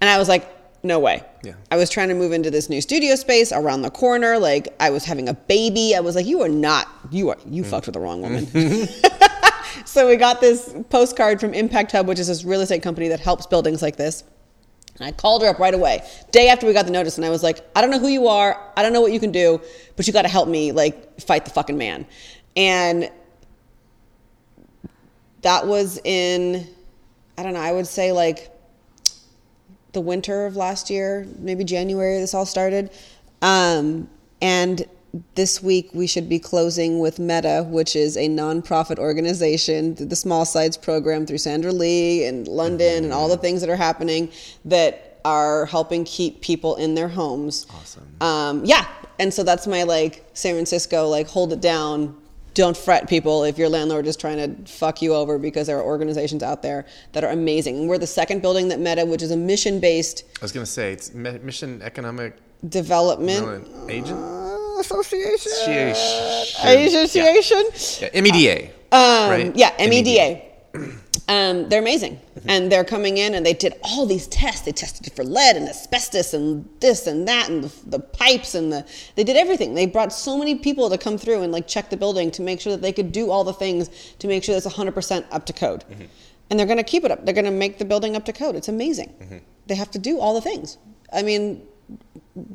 And 0.00 0.10
I 0.10 0.18
was 0.18 0.28
like, 0.28 0.46
no 0.86 0.98
way. 0.98 1.24
Yeah. 1.42 1.54
I 1.70 1.76
was 1.76 1.90
trying 1.90 2.08
to 2.08 2.14
move 2.14 2.32
into 2.32 2.50
this 2.50 2.68
new 2.68 2.80
studio 2.80 3.14
space 3.16 3.52
around 3.52 3.82
the 3.82 3.90
corner. 3.90 4.38
Like 4.38 4.74
I 4.80 4.90
was 4.90 5.04
having 5.04 5.28
a 5.28 5.34
baby. 5.34 5.94
I 5.94 6.00
was 6.00 6.16
like, 6.16 6.26
you 6.26 6.42
are 6.42 6.48
not, 6.48 6.88
you 7.10 7.30
are, 7.30 7.36
you 7.48 7.62
mm. 7.62 7.66
fucked 7.66 7.86
with 7.86 7.94
the 7.94 8.00
wrong 8.00 8.22
woman. 8.22 8.46
so 9.84 10.08
we 10.08 10.16
got 10.16 10.40
this 10.40 10.74
postcard 10.90 11.40
from 11.40 11.54
Impact 11.54 11.92
Hub, 11.92 12.06
which 12.06 12.18
is 12.18 12.28
this 12.28 12.44
real 12.44 12.60
estate 12.60 12.82
company 12.82 13.08
that 13.08 13.20
helps 13.20 13.46
buildings 13.46 13.82
like 13.82 13.96
this. 13.96 14.24
And 14.98 15.06
I 15.06 15.12
called 15.12 15.42
her 15.42 15.48
up 15.48 15.58
right 15.58 15.74
away, 15.74 16.08
day 16.30 16.48
after 16.48 16.66
we 16.66 16.72
got 16.72 16.86
the 16.86 16.90
notice, 16.90 17.18
and 17.18 17.26
I 17.26 17.28
was 17.28 17.42
like, 17.42 17.60
I 17.76 17.82
don't 17.82 17.90
know 17.90 17.98
who 17.98 18.08
you 18.08 18.28
are, 18.28 18.58
I 18.78 18.82
don't 18.82 18.94
know 18.94 19.02
what 19.02 19.12
you 19.12 19.20
can 19.20 19.30
do, 19.30 19.60
but 19.94 20.06
you 20.06 20.12
got 20.14 20.22
to 20.22 20.28
help 20.28 20.48
me, 20.48 20.72
like, 20.72 21.20
fight 21.20 21.44
the 21.44 21.50
fucking 21.50 21.76
man. 21.76 22.06
And 22.56 23.10
that 25.42 25.66
was 25.66 26.00
in, 26.02 26.66
I 27.38 27.42
don't 27.42 27.52
know, 27.52 27.60
I 27.60 27.72
would 27.72 27.86
say 27.86 28.10
like 28.10 28.50
the 29.96 30.00
winter 30.02 30.44
of 30.44 30.56
last 30.56 30.90
year, 30.90 31.26
maybe 31.38 31.64
January, 31.64 32.20
this 32.20 32.34
all 32.34 32.44
started. 32.44 32.90
Um, 33.40 34.10
and 34.42 34.86
this 35.34 35.62
week 35.62 35.88
we 35.94 36.06
should 36.06 36.28
be 36.28 36.38
closing 36.38 36.98
with 36.98 37.18
MEDA, 37.18 37.64
which 37.64 37.96
is 37.96 38.18
a 38.18 38.28
nonprofit 38.28 38.98
organization, 38.98 39.94
the 39.94 40.14
Small 40.14 40.44
Sites 40.44 40.76
program 40.76 41.24
through 41.24 41.38
Sandra 41.38 41.72
Lee 41.72 42.26
and 42.26 42.46
London 42.46 43.04
and 43.04 43.12
all 43.12 43.26
the 43.26 43.38
things 43.38 43.62
that 43.62 43.70
are 43.70 43.76
happening 43.76 44.30
that 44.66 45.18
are 45.24 45.64
helping 45.64 46.04
keep 46.04 46.42
people 46.42 46.76
in 46.76 46.94
their 46.94 47.08
homes. 47.08 47.66
Awesome. 47.70 48.06
Um, 48.20 48.64
yeah. 48.66 48.86
And 49.18 49.32
so 49.32 49.42
that's 49.44 49.66
my 49.66 49.84
like 49.84 50.28
San 50.34 50.52
Francisco, 50.52 51.08
like 51.08 51.26
hold 51.26 51.54
it 51.54 51.62
down. 51.62 52.14
Don't 52.56 52.74
fret, 52.74 53.06
people, 53.06 53.44
if 53.44 53.58
your 53.58 53.68
landlord 53.68 54.06
is 54.06 54.16
trying 54.16 54.38
to 54.38 54.72
fuck 54.72 55.02
you 55.02 55.14
over 55.14 55.38
because 55.38 55.66
there 55.66 55.76
are 55.78 55.82
organizations 55.82 56.42
out 56.42 56.62
there 56.62 56.86
that 57.12 57.22
are 57.22 57.28
amazing. 57.28 57.80
And 57.80 57.86
we're 57.86 57.98
the 57.98 58.06
second 58.06 58.40
building 58.40 58.68
that 58.68 58.80
MEDA, 58.80 59.04
which 59.04 59.20
is 59.20 59.30
a 59.30 59.36
mission 59.36 59.78
based 59.78 60.24
I 60.40 60.44
was 60.44 60.52
gonna 60.52 60.64
say 60.64 60.90
it's 60.90 61.12
Mission 61.12 61.82
Economic 61.82 62.34
development 62.66 63.68
Agent. 63.90 64.18
uh, 64.18 64.80
association. 64.80 65.52
Association. 65.52 67.02
Association. 67.04 68.08
Yeah, 68.14 68.20
MEDA. 68.22 68.70
Um, 68.90 69.30
right? 69.30 69.52
Yeah, 69.54 69.76
MEDA. 69.78 70.40
Um, 71.28 71.68
they're 71.68 71.80
amazing, 71.80 72.20
mm-hmm. 72.36 72.48
and 72.48 72.70
they're 72.70 72.84
coming 72.84 73.18
in, 73.18 73.34
and 73.34 73.44
they 73.44 73.52
did 73.52 73.74
all 73.82 74.06
these 74.06 74.28
tests. 74.28 74.60
They 74.60 74.70
tested 74.70 75.12
for 75.12 75.24
lead 75.24 75.56
and 75.56 75.68
asbestos 75.68 76.32
and 76.34 76.68
this 76.78 77.08
and 77.08 77.26
that, 77.26 77.48
and 77.48 77.64
the, 77.64 77.90
the 77.90 77.98
pipes 77.98 78.54
and 78.54 78.72
the. 78.72 78.86
They 79.16 79.24
did 79.24 79.36
everything. 79.36 79.74
They 79.74 79.86
brought 79.86 80.12
so 80.12 80.38
many 80.38 80.54
people 80.54 80.88
to 80.88 80.96
come 80.96 81.18
through 81.18 81.42
and 81.42 81.50
like 81.50 81.66
check 81.66 81.90
the 81.90 81.96
building 81.96 82.30
to 82.32 82.42
make 82.42 82.60
sure 82.60 82.72
that 82.72 82.82
they 82.82 82.92
could 82.92 83.10
do 83.10 83.30
all 83.32 83.42
the 83.42 83.52
things 83.52 83.90
to 84.20 84.28
make 84.28 84.44
sure 84.44 84.54
that's 84.54 84.66
100 84.66 84.92
percent 84.92 85.26
up 85.32 85.46
to 85.46 85.52
code. 85.52 85.84
Mm-hmm. 85.90 86.04
And 86.48 86.60
they're 86.60 86.66
going 86.66 86.78
to 86.78 86.84
keep 86.84 87.04
it 87.04 87.10
up. 87.10 87.24
They're 87.24 87.34
going 87.34 87.46
to 87.46 87.50
make 87.50 87.78
the 87.78 87.84
building 87.84 88.14
up 88.14 88.24
to 88.26 88.32
code. 88.32 88.54
It's 88.54 88.68
amazing. 88.68 89.12
Mm-hmm. 89.20 89.38
They 89.66 89.74
have 89.74 89.90
to 89.92 89.98
do 89.98 90.20
all 90.20 90.32
the 90.32 90.40
things. 90.40 90.78
I 91.12 91.22
mean, 91.22 91.66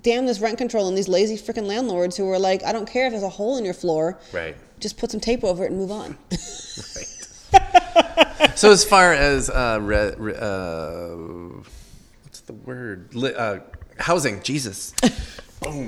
damn 0.02 0.26
this 0.26 0.40
rent 0.40 0.58
control 0.58 0.88
and 0.88 0.98
these 0.98 1.10
lazy 1.10 1.36
freaking 1.36 1.66
landlords 1.66 2.16
who 2.16 2.30
are 2.30 2.40
like, 2.40 2.64
I 2.64 2.72
don't 2.72 2.88
care 2.90 3.08
if 3.08 3.12
there's 3.12 3.24
a 3.24 3.30
hole 3.30 3.58
in 3.58 3.66
your 3.66 3.74
floor. 3.74 4.18
Right. 4.32 4.56
Just 4.80 4.98
put 4.98 5.12
some 5.12 5.20
tape 5.20 5.44
over 5.44 5.66
it 5.66 5.72
and 5.72 5.78
move 5.80 5.92
on. 5.92 6.18
So 8.56 8.72
as 8.72 8.84
far 8.84 9.14
as 9.14 9.50
uh, 9.50 9.80
re, 9.82 10.14
re, 10.18 10.34
uh, 10.36 11.16
what's 12.24 12.42
the 12.42 12.54
word? 12.54 13.14
Li, 13.14 13.34
uh, 13.34 13.60
housing. 13.98 14.42
Jesus. 14.42 14.94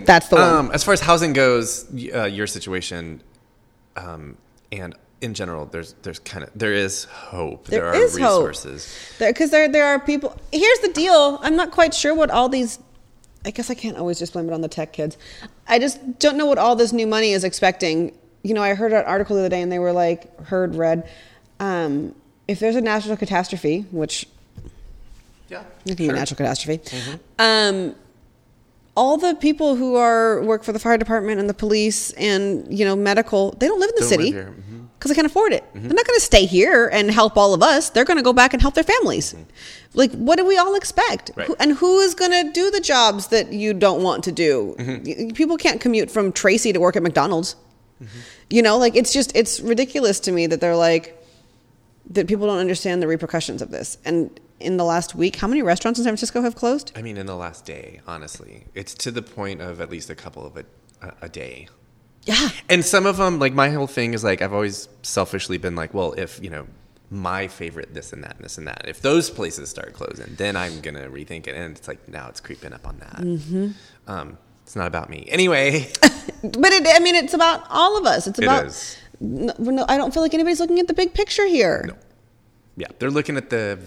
That's 0.05 0.27
the 0.27 0.35
one. 0.35 0.43
Um, 0.43 0.71
as 0.71 0.83
far 0.83 0.93
as 0.93 1.01
housing 1.01 1.33
goes, 1.33 1.87
uh, 2.13 2.25
your 2.25 2.45
situation, 2.45 3.21
um, 3.95 4.37
and 4.71 4.95
in 5.21 5.33
general, 5.33 5.65
there's 5.65 5.93
there's 6.03 6.19
kind 6.19 6.43
of 6.43 6.51
there 6.53 6.73
is 6.73 7.05
hope. 7.05 7.67
There 7.67 7.87
are 7.87 7.95
is 7.95 8.17
hope. 8.17 8.45
resources. 8.45 8.95
because 9.17 9.49
there, 9.49 9.67
there 9.67 9.85
are 9.85 9.99
people. 9.99 10.37
Here's 10.51 10.79
the 10.79 10.91
deal. 10.91 11.39
I'm 11.41 11.55
not 11.55 11.71
quite 11.71 11.93
sure 11.93 12.13
what 12.13 12.29
all 12.29 12.49
these. 12.49 12.79
I 13.45 13.51
guess 13.51 13.69
I 13.69 13.73
can't 13.73 13.97
always 13.97 14.19
just 14.19 14.33
blame 14.33 14.47
it 14.47 14.53
on 14.53 14.61
the 14.61 14.67
tech 14.67 14.93
kids. 14.93 15.17
I 15.67 15.79
just 15.79 16.19
don't 16.19 16.37
know 16.37 16.45
what 16.45 16.57
all 16.57 16.75
this 16.75 16.93
new 16.93 17.07
money 17.07 17.31
is 17.31 17.43
expecting. 17.43 18.17
You 18.43 18.53
know, 18.53 18.61
I 18.61 18.73
heard 18.73 18.93
an 18.93 19.05
article 19.05 19.35
the 19.35 19.41
other 19.41 19.49
day, 19.49 19.61
and 19.61 19.71
they 19.71 19.79
were 19.79 19.93
like, 19.93 20.39
heard, 20.41 20.75
read, 20.75 21.09
um, 21.59 22.13
if 22.47 22.59
there's 22.59 22.75
a 22.75 22.81
natural 22.81 23.17
catastrophe, 23.17 23.85
which 23.91 24.27
Yeah. 25.49 25.63
it 25.85 25.89
can 25.89 25.95
be 25.95 26.09
a 26.09 26.13
natural 26.13 26.37
catastrophe. 26.37 26.79
Mm-hmm. 26.79 27.15
Um, 27.39 27.95
all 28.95 29.17
the 29.17 29.33
people 29.35 29.75
who 29.75 29.95
are 29.95 30.41
work 30.43 30.63
for 30.63 30.71
the 30.71 30.79
fire 30.79 30.97
department 30.97 31.39
and 31.39 31.49
the 31.49 31.53
police 31.53 32.11
and 32.11 32.67
you 32.77 32.85
know 32.85 32.95
medical, 32.95 33.51
they 33.59 33.67
don't 33.67 33.79
live 33.79 33.89
in 33.89 33.95
the 33.95 34.01
Don't 34.01 34.09
city 34.09 34.31
because 34.31 34.45
mm-hmm. 34.53 35.07
they 35.09 35.15
can't 35.15 35.25
afford 35.25 35.51
it. 35.53 35.63
Mm-hmm. 35.63 35.87
They're 35.87 35.95
not 35.95 36.05
going 36.05 36.19
to 36.19 36.25
stay 36.25 36.45
here 36.45 36.89
and 36.93 37.09
help 37.09 37.35
all 37.35 37.53
of 37.53 37.63
us. 37.63 37.89
They're 37.89 38.05
going 38.05 38.17
to 38.17 38.23
go 38.23 38.33
back 38.33 38.53
and 38.53 38.61
help 38.61 38.75
their 38.75 38.83
families. 38.83 39.33
Like, 39.95 40.11
what 40.11 40.37
do 40.37 40.45
we 40.45 40.57
all 40.57 40.75
expect? 40.75 41.31
Right. 41.35 41.47
Who, 41.47 41.55
and 41.59 41.73
who 41.73 41.99
is 41.99 42.13
going 42.15 42.31
to 42.31 42.51
do 42.51 42.69
the 42.71 42.79
jobs 42.79 43.27
that 43.27 43.51
you 43.53 43.73
don't 43.73 44.01
want 44.03 44.23
to 44.25 44.31
do? 44.31 44.75
Y- 44.79 45.31
People 45.33 45.57
can't 45.57 45.79
commute 45.81 46.09
from 46.11 46.31
Tracy 46.31 46.73
to 46.73 46.79
work 46.79 46.95
at 46.95 47.03
McDonald's. 47.03 47.55
You 48.49 48.61
know, 48.61 48.77
like 48.77 48.95
it's 48.95 49.13
just 49.13 49.35
it's 49.35 49.59
ridiculous 49.59 50.19
to 50.21 50.31
me 50.31 50.45
that 50.47 50.59
they're 50.61 50.75
like 50.75 51.17
that 52.09 52.27
people 52.27 52.47
don't 52.47 52.59
understand 52.59 53.01
the 53.01 53.07
repercussions 53.07 53.61
of 53.61 53.71
this. 53.71 53.97
And 54.05 54.39
in 54.59 54.77
the 54.77 54.83
last 54.83 55.15
week, 55.15 55.37
how 55.37 55.47
many 55.47 55.61
restaurants 55.61 55.99
in 55.99 56.03
San 56.03 56.11
Francisco 56.11 56.41
have 56.41 56.55
closed? 56.55 56.91
I 56.95 57.01
mean, 57.01 57.17
in 57.17 57.25
the 57.25 57.35
last 57.35 57.65
day, 57.65 58.01
honestly, 58.07 58.65
it's 58.73 58.93
to 58.95 59.11
the 59.11 59.21
point 59.21 59.61
of 59.61 59.81
at 59.81 59.89
least 59.89 60.09
a 60.09 60.15
couple 60.15 60.45
of 60.45 60.57
a, 60.57 60.65
a, 61.21 61.29
day. 61.29 61.67
Yeah. 62.23 62.49
And 62.69 62.85
some 62.85 63.05
of 63.05 63.17
them, 63.17 63.39
like 63.39 63.53
my 63.53 63.69
whole 63.69 63.87
thing 63.87 64.13
is 64.13 64.23
like 64.23 64.41
I've 64.41 64.53
always 64.53 64.89
selfishly 65.01 65.57
been 65.57 65.75
like, 65.75 65.93
well, 65.93 66.13
if 66.13 66.41
you 66.41 66.49
know 66.49 66.67
my 67.09 67.47
favorite 67.47 67.93
this 67.93 68.13
and 68.13 68.23
that 68.23 68.35
and 68.35 68.45
this 68.45 68.57
and 68.57 68.67
that, 68.67 68.85
if 68.87 69.01
those 69.01 69.29
places 69.29 69.69
start 69.69 69.93
closing, 69.93 70.35
then 70.35 70.55
I'm 70.55 70.81
gonna 70.81 71.09
rethink 71.09 71.47
it. 71.47 71.55
And 71.55 71.75
it's 71.77 71.87
like 71.87 72.07
now 72.07 72.29
it's 72.29 72.39
creeping 72.39 72.73
up 72.73 72.87
on 72.87 72.97
that. 72.99 73.17
Mm-hmm. 73.17 73.71
Um, 74.07 74.37
it's 74.63 74.75
not 74.75 74.87
about 74.87 75.09
me 75.09 75.27
anyway. 75.29 75.91
But 76.43 76.73
it, 76.73 76.85
I 76.85 76.99
mean, 76.99 77.15
it's 77.15 77.33
about 77.33 77.65
all 77.69 77.97
of 77.97 78.05
us. 78.05 78.27
It's 78.27 78.37
about. 78.37 78.65
is. 78.65 78.97
No, 79.23 79.53
no, 79.57 79.85
I 79.87 79.95
don't 79.97 80.13
feel 80.13 80.21
like 80.21 80.33
anybody's 80.33 80.59
looking 80.59 80.79
at 80.79 80.87
the 80.87 80.93
big 80.93 81.13
picture 81.13 81.45
here. 81.47 81.85
No. 81.87 81.95
yeah, 82.75 82.87
they're 82.99 83.09
looking 83.09 83.37
at 83.37 83.49
the 83.49 83.79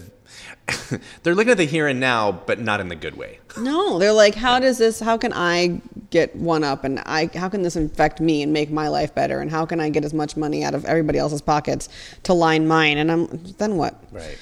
they're 1.23 1.35
looking 1.35 1.51
at 1.51 1.57
the 1.57 1.65
here 1.65 1.87
and 1.87 1.99
now, 1.99 2.31
but 2.31 2.59
not 2.59 2.79
in 2.79 2.89
the 2.89 2.95
good 2.95 3.15
way. 3.15 3.39
No, 3.57 3.97
they're 3.97 4.13
like, 4.13 4.35
how 4.35 4.59
does 4.59 4.77
this? 4.77 4.99
How 4.99 5.17
can 5.17 5.33
I 5.33 5.81
get 6.11 6.35
one 6.35 6.63
up, 6.63 6.83
and 6.83 6.99
I? 6.99 7.27
How 7.33 7.49
can 7.49 7.63
this 7.63 7.75
affect 7.75 8.19
me 8.21 8.43
and 8.43 8.53
make 8.53 8.69
my 8.69 8.87
life 8.87 9.15
better? 9.15 9.39
And 9.41 9.49
how 9.49 9.65
can 9.65 9.79
I 9.79 9.89
get 9.89 10.05
as 10.05 10.13
much 10.13 10.37
money 10.37 10.63
out 10.63 10.75
of 10.75 10.85
everybody 10.85 11.17
else's 11.17 11.41
pockets 11.41 11.89
to 12.23 12.33
line 12.33 12.67
mine? 12.67 12.99
And 12.99 13.11
I'm 13.11 13.27
then 13.57 13.77
what? 13.77 13.95
Right. 14.11 14.37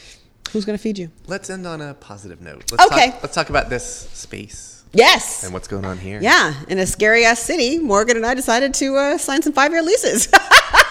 Who's 0.52 0.66
going 0.66 0.78
to 0.78 0.82
feed 0.84 0.98
you? 0.98 1.12
Let's 1.28 1.50
end 1.50 1.66
on 1.66 1.80
a 1.82 1.94
positive 1.94 2.42
note. 2.42 2.70
Let's 2.72 2.86
Okay. 2.92 3.12
Talk, 3.12 3.24
let's 3.24 3.36
talk 3.36 3.50
about 3.50 3.70
this 3.70 3.86
space 4.12 4.84
Yes. 4.92 5.44
and 5.46 5.54
what's 5.54 5.68
going 5.70 5.86
on 5.86 5.98
here. 5.98 6.20
Yeah, 6.22 6.54
in 6.68 6.78
a 6.80 6.86
scary 6.86 7.24
ass 7.24 7.40
city, 7.40 7.80
Morgan 7.80 8.18
and 8.18 8.26
I 8.26 8.34
decided 8.34 8.74
to 8.76 8.96
uh, 8.98 9.18
sign 9.18 9.42
some 9.44 9.54
five 9.54 9.72
year 9.72 9.82
leases. 9.82 10.28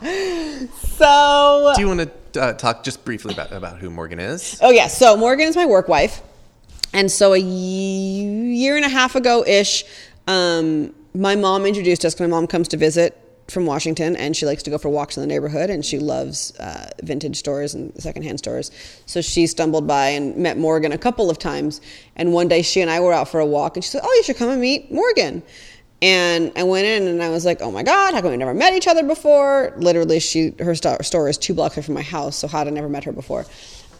so, 0.00 1.72
Do 1.74 1.80
you 1.80 1.88
want 1.88 2.10
to 2.32 2.42
uh, 2.42 2.52
talk 2.54 2.84
just 2.84 3.04
briefly 3.04 3.34
about, 3.34 3.52
about 3.52 3.78
who 3.78 3.90
Morgan 3.90 4.20
is? 4.20 4.58
oh 4.62 4.70
yeah, 4.70 4.86
so 4.86 5.16
Morgan 5.16 5.48
is 5.48 5.56
my 5.56 5.66
work 5.66 5.88
wife, 5.88 6.22
and 6.92 7.10
so 7.10 7.34
a 7.34 7.38
year 7.38 8.76
and 8.76 8.84
a 8.84 8.88
half 8.88 9.14
ago 9.14 9.44
ish, 9.46 9.84
um, 10.26 10.94
my 11.14 11.36
mom 11.36 11.66
introduced 11.66 12.04
us. 12.04 12.18
My 12.20 12.26
mom 12.26 12.46
comes 12.46 12.68
to 12.68 12.76
visit 12.76 13.18
from 13.48 13.64
Washington, 13.64 14.14
and 14.16 14.36
she 14.36 14.44
likes 14.44 14.62
to 14.64 14.70
go 14.70 14.76
for 14.76 14.90
walks 14.90 15.16
in 15.16 15.22
the 15.22 15.26
neighborhood, 15.26 15.70
and 15.70 15.84
she 15.84 15.98
loves 15.98 16.54
uh, 16.60 16.90
vintage 17.02 17.36
stores 17.36 17.74
and 17.74 17.92
secondhand 18.00 18.38
stores. 18.38 18.70
So 19.06 19.20
she 19.22 19.46
stumbled 19.46 19.86
by 19.86 20.10
and 20.10 20.36
met 20.36 20.58
Morgan 20.58 20.92
a 20.92 20.98
couple 20.98 21.30
of 21.30 21.38
times, 21.38 21.80
and 22.14 22.32
one 22.32 22.48
day 22.48 22.62
she 22.62 22.82
and 22.82 22.90
I 22.90 23.00
were 23.00 23.12
out 23.12 23.28
for 23.28 23.40
a 23.40 23.46
walk, 23.46 23.76
and 23.76 23.82
she 23.82 23.90
said, 23.90 24.02
"Oh, 24.04 24.12
you 24.12 24.22
should 24.22 24.36
come 24.36 24.50
and 24.50 24.60
meet 24.60 24.92
Morgan." 24.92 25.42
And 26.00 26.52
I 26.54 26.62
went 26.62 26.86
in 26.86 27.08
and 27.08 27.22
I 27.22 27.28
was 27.28 27.44
like, 27.44 27.60
"Oh 27.60 27.70
my 27.72 27.82
God, 27.82 28.14
how 28.14 28.20
come 28.20 28.30
we 28.30 28.36
never 28.36 28.54
met 28.54 28.72
each 28.74 28.86
other 28.86 29.02
before?" 29.02 29.72
Literally, 29.76 30.20
she 30.20 30.54
her 30.60 30.74
sto- 30.74 30.98
store 31.02 31.28
is 31.28 31.36
two 31.36 31.54
blocks 31.54 31.76
away 31.76 31.84
from 31.84 31.94
my 31.94 32.02
house, 32.02 32.36
so 32.36 32.46
how 32.46 32.58
had 32.58 32.68
I 32.68 32.70
never 32.70 32.88
met 32.88 33.04
her 33.04 33.12
before? 33.12 33.46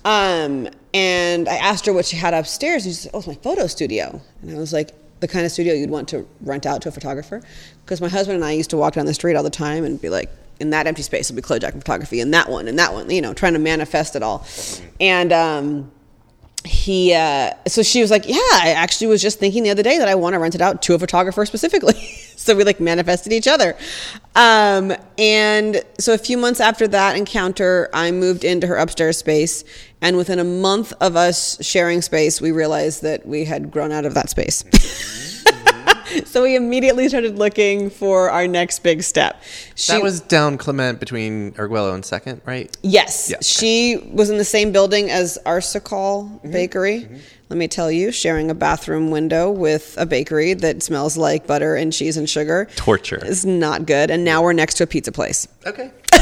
Um, 0.04 0.68
and 0.94 1.48
I 1.48 1.56
asked 1.56 1.86
her 1.86 1.92
what 1.92 2.06
she 2.06 2.16
had 2.16 2.34
upstairs, 2.34 2.86
and 2.86 2.94
she 2.94 3.00
said, 3.00 3.10
"Oh, 3.14 3.18
it's 3.18 3.26
my 3.26 3.34
photo 3.34 3.66
studio." 3.66 4.20
And 4.42 4.52
I 4.52 4.58
was 4.58 4.72
like, 4.72 4.92
"The 5.20 5.26
kind 5.26 5.44
of 5.44 5.50
studio 5.50 5.74
you'd 5.74 5.90
want 5.90 6.08
to 6.08 6.26
rent 6.40 6.66
out 6.66 6.82
to 6.82 6.88
a 6.88 6.92
photographer?" 6.92 7.42
Because 7.84 8.00
my 8.00 8.08
husband 8.08 8.36
and 8.36 8.44
I 8.44 8.52
used 8.52 8.70
to 8.70 8.76
walk 8.76 8.94
down 8.94 9.06
the 9.06 9.14
street 9.14 9.34
all 9.34 9.42
the 9.42 9.50
time 9.50 9.84
and 9.84 10.00
be 10.00 10.08
like, 10.08 10.30
"In 10.60 10.70
that 10.70 10.86
empty 10.86 11.02
space 11.02 11.28
it'll 11.28 11.36
be 11.36 11.42
Chloe 11.42 11.58
Jackman 11.58 11.80
photography, 11.80 12.20
and 12.20 12.32
that 12.32 12.48
one, 12.48 12.68
and 12.68 12.78
that 12.78 12.92
one," 12.92 13.10
you 13.10 13.20
know, 13.20 13.34
trying 13.34 13.54
to 13.54 13.58
manifest 13.58 14.14
it 14.14 14.22
all. 14.22 14.46
And 15.00 15.32
um, 15.32 15.90
he 16.68 17.14
uh, 17.14 17.52
so 17.66 17.82
she 17.82 18.02
was 18.02 18.10
like 18.10 18.28
yeah 18.28 18.36
i 18.52 18.74
actually 18.76 19.06
was 19.06 19.22
just 19.22 19.38
thinking 19.38 19.62
the 19.62 19.70
other 19.70 19.82
day 19.82 19.98
that 19.98 20.06
i 20.06 20.14
want 20.14 20.34
to 20.34 20.38
rent 20.38 20.54
it 20.54 20.60
out 20.60 20.82
to 20.82 20.94
a 20.94 20.98
photographer 20.98 21.44
specifically. 21.46 21.94
So 22.38 22.54
we 22.54 22.62
like 22.62 22.78
manifested 22.78 23.32
each 23.32 23.48
other. 23.48 23.76
Um, 24.36 24.94
and 25.18 25.82
so 25.98 26.14
a 26.14 26.18
few 26.18 26.38
months 26.38 26.60
after 26.60 26.86
that 26.88 27.16
encounter 27.16 27.90
i 27.92 28.10
moved 28.12 28.44
into 28.44 28.66
her 28.68 28.76
upstairs 28.76 29.18
space. 29.18 29.64
And 30.00 30.16
within 30.16 30.38
a 30.38 30.44
month 30.44 30.92
of 31.00 31.16
us 31.16 31.62
sharing 31.66 32.00
space 32.00 32.40
we 32.40 32.52
realized 32.52 33.02
that 33.02 33.26
we 33.26 33.44
had 33.44 33.72
grown 33.72 33.90
out 33.90 34.06
of 34.06 34.14
that 34.14 34.30
space 34.30 34.62
so 36.24 36.42
we 36.42 36.56
immediately 36.56 37.08
started 37.08 37.38
looking 37.38 37.90
for 37.90 38.30
our 38.30 38.46
next 38.46 38.80
big 38.82 39.02
step 39.02 39.42
she, 39.74 39.92
that 39.92 40.02
was 40.02 40.20
down 40.20 40.58
Clement 40.58 41.00
between 41.00 41.54
Arguello 41.58 41.94
and 41.94 42.04
Second, 42.04 42.40
right? 42.44 42.76
Yes, 42.82 43.28
Yeah, 43.30 43.36
okay. 43.36 43.42
she 43.44 44.10
was 44.12 44.30
in 44.30 44.38
the 44.38 44.44
same 44.44 44.72
building 44.72 45.10
as 45.10 45.38
Arsicault 45.46 46.40
Bakery. 46.50 47.08
Let 47.48 47.56
me 47.56 47.66
tell 47.68 47.90
you, 47.90 48.12
sharing 48.12 48.50
a 48.50 48.54
bathroom 48.54 49.10
window 49.10 49.50
with 49.50 49.94
a 49.98 50.04
bakery 50.04 50.52
that 50.54 50.82
smells 50.82 51.16
like 51.16 51.46
butter 51.46 51.76
and 51.76 51.92
cheese 51.92 52.16
and 52.18 52.28
sugar 52.28 52.68
Torture. 52.76 53.24
is 53.24 53.46
not 53.46 53.86
good. 53.86 54.10
And 54.10 54.22
now 54.24 54.42
we're 54.42 54.52
next 54.52 54.74
to 54.74 54.84
a 54.84 54.86
pizza 54.86 55.12
place, 55.12 55.48
Okay. 55.66 55.90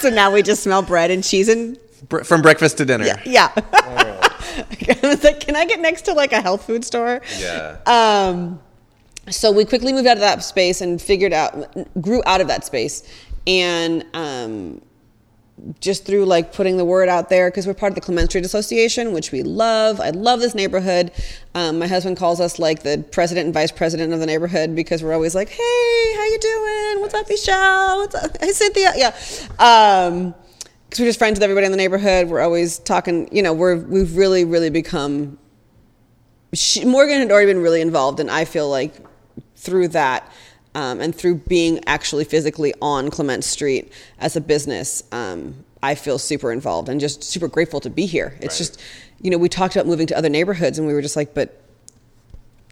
so 0.00 0.10
now 0.10 0.30
we 0.32 0.42
just 0.42 0.62
smell 0.62 0.82
bread 0.82 1.10
and 1.10 1.24
cheese 1.24 1.48
and 1.48 1.78
Bre- 2.08 2.24
from 2.24 2.42
breakfast 2.42 2.76
to 2.78 2.84
dinner. 2.84 3.06
yeah. 3.24 3.52
I 3.56 4.98
was 5.02 5.24
like, 5.24 5.40
can 5.40 5.56
I 5.56 5.64
get 5.64 5.80
next 5.80 6.02
to 6.02 6.12
like 6.12 6.32
a 6.32 6.40
health 6.42 6.66
food 6.66 6.84
store? 6.84 7.22
Yeah. 7.38 7.78
Um, 7.86 8.60
so 9.30 9.50
we 9.50 9.64
quickly 9.64 9.92
moved 9.92 10.06
out 10.06 10.16
of 10.16 10.20
that 10.20 10.42
space 10.42 10.80
and 10.80 11.00
figured 11.00 11.32
out, 11.32 12.00
grew 12.00 12.22
out 12.26 12.40
of 12.40 12.48
that 12.48 12.64
space, 12.64 13.02
and 13.46 14.04
um, 14.14 14.82
just 15.80 16.04
through 16.04 16.26
like 16.26 16.52
putting 16.52 16.76
the 16.76 16.84
word 16.84 17.08
out 17.08 17.28
there 17.28 17.50
because 17.50 17.66
we're 17.66 17.74
part 17.74 17.90
of 17.90 17.94
the 17.94 18.00
Clement 18.00 18.30
Street 18.30 18.44
Association, 18.44 19.12
which 19.12 19.32
we 19.32 19.42
love. 19.42 20.00
I 20.00 20.10
love 20.10 20.40
this 20.40 20.54
neighborhood. 20.54 21.10
Um, 21.54 21.78
my 21.78 21.86
husband 21.86 22.16
calls 22.16 22.40
us 22.40 22.58
like 22.58 22.82
the 22.82 23.04
president 23.12 23.46
and 23.46 23.54
vice 23.54 23.72
president 23.72 24.12
of 24.12 24.20
the 24.20 24.26
neighborhood 24.26 24.74
because 24.74 25.02
we're 25.02 25.14
always 25.14 25.34
like, 25.34 25.48
"Hey, 25.48 26.14
how 26.16 26.24
you 26.24 26.38
doing? 26.40 27.00
What's 27.00 27.14
up, 27.14 27.28
Michelle? 27.28 27.98
What's 27.98 28.14
up? 28.14 28.36
Hey, 28.40 28.48
Cynthia? 28.52 28.92
Yeah." 28.96 29.16
Um, 29.58 30.34
because 30.84 31.00
we're 31.00 31.08
just 31.08 31.18
friends 31.18 31.36
with 31.36 31.42
everybody 31.42 31.66
in 31.66 31.72
the 31.72 31.78
neighborhood. 31.78 32.28
We're 32.28 32.42
always 32.42 32.78
talking. 32.78 33.28
You 33.34 33.42
know, 33.42 33.52
we're 33.52 33.76
we've 33.76 34.16
really 34.16 34.44
really 34.44 34.70
become 34.70 35.38
she, 36.54 36.84
Morgan 36.84 37.18
had 37.18 37.30
already 37.30 37.52
been 37.52 37.62
really 37.62 37.80
involved, 37.80 38.20
and 38.20 38.30
I 38.30 38.44
feel 38.44 38.68
like 38.68 38.94
through 39.64 39.88
that 39.88 40.30
um, 40.74 41.00
and 41.00 41.14
through 41.14 41.36
being 41.36 41.80
actually 41.86 42.24
physically 42.24 42.74
on 42.82 43.10
Clement 43.10 43.44
Street 43.44 43.92
as 44.18 44.36
a 44.36 44.40
business, 44.40 45.02
um, 45.12 45.54
I 45.82 45.94
feel 45.94 46.18
super 46.18 46.52
involved 46.52 46.88
and 46.88 47.00
just 47.00 47.22
super 47.22 47.48
grateful 47.48 47.80
to 47.80 47.90
be 47.90 48.06
here. 48.06 48.36
It's 48.40 48.54
Right. 48.54 48.58
just, 48.58 48.80
you 49.22 49.30
know, 49.30 49.38
we 49.38 49.48
talked 49.48 49.76
about 49.76 49.86
moving 49.86 50.06
to 50.08 50.16
other 50.16 50.28
neighborhoods, 50.28 50.78
and 50.78 50.86
we 50.86 50.92
were 50.94 51.02
just 51.02 51.16
like, 51.16 51.34
but 51.34 51.60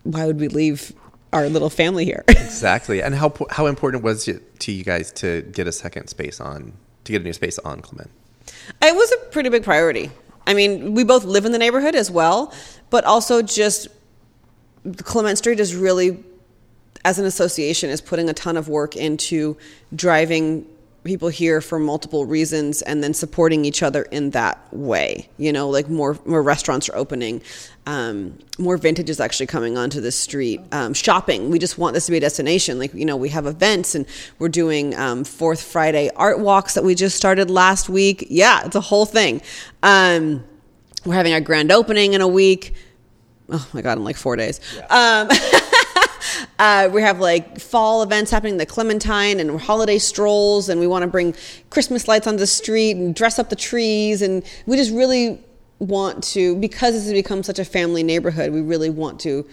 why 0.04 0.26
would 0.26 0.40
we 0.40 0.48
leave 0.48 0.92
our 1.32 1.48
little 1.48 1.70
family 1.70 2.04
here? 2.04 2.24
Exactly. 2.62 3.02
And 3.02 3.14
how 3.14 3.32
how 3.50 3.66
important 3.66 4.04
was 4.04 4.28
it 4.28 4.60
to 4.60 4.70
you 4.72 4.84
guys 4.84 5.10
to 5.12 5.42
get 5.42 5.66
a 5.66 5.72
second 5.72 6.06
space 6.08 6.40
on 6.40 6.72
to 7.04 7.12
get 7.12 7.22
a 7.22 7.24
new 7.24 7.32
space 7.32 7.58
on 7.60 7.80
Clement? 7.80 8.10
It 8.80 8.94
was 8.94 9.10
a 9.12 9.16
pretty 9.30 9.48
big 9.48 9.64
priority. 9.64 10.10
I 10.46 10.54
mean, 10.54 10.92
we 10.94 11.02
both 11.02 11.24
live 11.24 11.44
in 11.44 11.52
the 11.52 11.58
neighborhood 11.58 11.94
as 11.94 12.10
well, 12.10 12.52
but 12.90 13.04
also 13.04 13.42
just 13.42 13.88
Clement 14.98 15.38
Street 15.38 15.58
is 15.60 15.74
really, 15.74 16.22
as 17.04 17.18
an 17.18 17.26
association, 17.26 17.90
is 17.90 18.00
putting 18.00 18.28
a 18.28 18.34
ton 18.34 18.56
of 18.56 18.68
work 18.68 18.96
into 18.96 19.56
driving 19.94 20.66
people 21.04 21.28
here 21.28 21.60
for 21.60 21.78
multiple 21.78 22.26
reasons 22.26 22.80
and 22.82 23.02
then 23.02 23.12
supporting 23.12 23.64
each 23.64 23.82
other 23.82 24.02
in 24.02 24.30
that 24.30 24.72
way. 24.72 25.28
You 25.36 25.52
know, 25.52 25.68
like 25.68 25.88
more 25.88 26.18
more 26.24 26.42
restaurants 26.42 26.88
are 26.88 26.96
opening, 26.96 27.42
um, 27.86 28.38
more 28.58 28.76
vintage 28.76 29.10
is 29.10 29.20
actually 29.20 29.46
coming 29.46 29.76
onto 29.76 30.00
the 30.00 30.12
street. 30.12 30.60
Um, 30.70 30.94
shopping, 30.94 31.50
we 31.50 31.58
just 31.58 31.78
want 31.78 31.94
this 31.94 32.06
to 32.06 32.12
be 32.12 32.18
a 32.18 32.20
destination. 32.20 32.78
Like 32.78 32.94
you 32.94 33.04
know, 33.04 33.16
we 33.16 33.30
have 33.30 33.46
events 33.46 33.94
and 33.94 34.06
we're 34.38 34.48
doing 34.48 34.96
um, 34.96 35.24
Fourth 35.24 35.62
Friday 35.62 36.10
art 36.16 36.38
walks 36.38 36.74
that 36.74 36.84
we 36.84 36.94
just 36.94 37.16
started 37.16 37.50
last 37.50 37.88
week. 37.88 38.26
Yeah, 38.30 38.64
it's 38.64 38.76
a 38.76 38.80
whole 38.80 39.06
thing. 39.06 39.42
Um, 39.82 40.44
we're 41.04 41.14
having 41.14 41.32
our 41.32 41.40
grand 41.40 41.72
opening 41.72 42.14
in 42.14 42.20
a 42.20 42.28
week. 42.28 42.74
Oh 43.48 43.66
my 43.72 43.82
god, 43.82 43.98
in 43.98 44.04
like 44.04 44.16
four 44.16 44.36
days. 44.36 44.60
Um, 44.88 45.28
uh, 46.58 46.88
we 46.92 47.02
have 47.02 47.20
like 47.20 47.60
fall 47.60 48.02
events 48.02 48.30
happening, 48.30 48.56
the 48.56 48.66
Clementine 48.66 49.40
and 49.40 49.60
holiday 49.60 49.98
strolls, 49.98 50.68
and 50.68 50.80
we 50.80 50.86
want 50.86 51.02
to 51.02 51.08
bring 51.08 51.34
Christmas 51.70 52.08
lights 52.08 52.26
on 52.26 52.36
the 52.36 52.46
street 52.46 52.96
and 52.96 53.14
dress 53.14 53.38
up 53.38 53.50
the 53.50 53.56
trees, 53.56 54.22
and 54.22 54.44
we 54.66 54.76
just 54.76 54.92
really 54.92 55.40
want 55.78 56.22
to 56.22 56.54
because 56.56 56.94
this 56.94 57.04
has 57.04 57.12
become 57.12 57.42
such 57.42 57.58
a 57.58 57.64
family 57.64 58.02
neighborhood. 58.02 58.52
We 58.52 58.60
really 58.60 58.90
want 58.90 59.20
to 59.20 59.46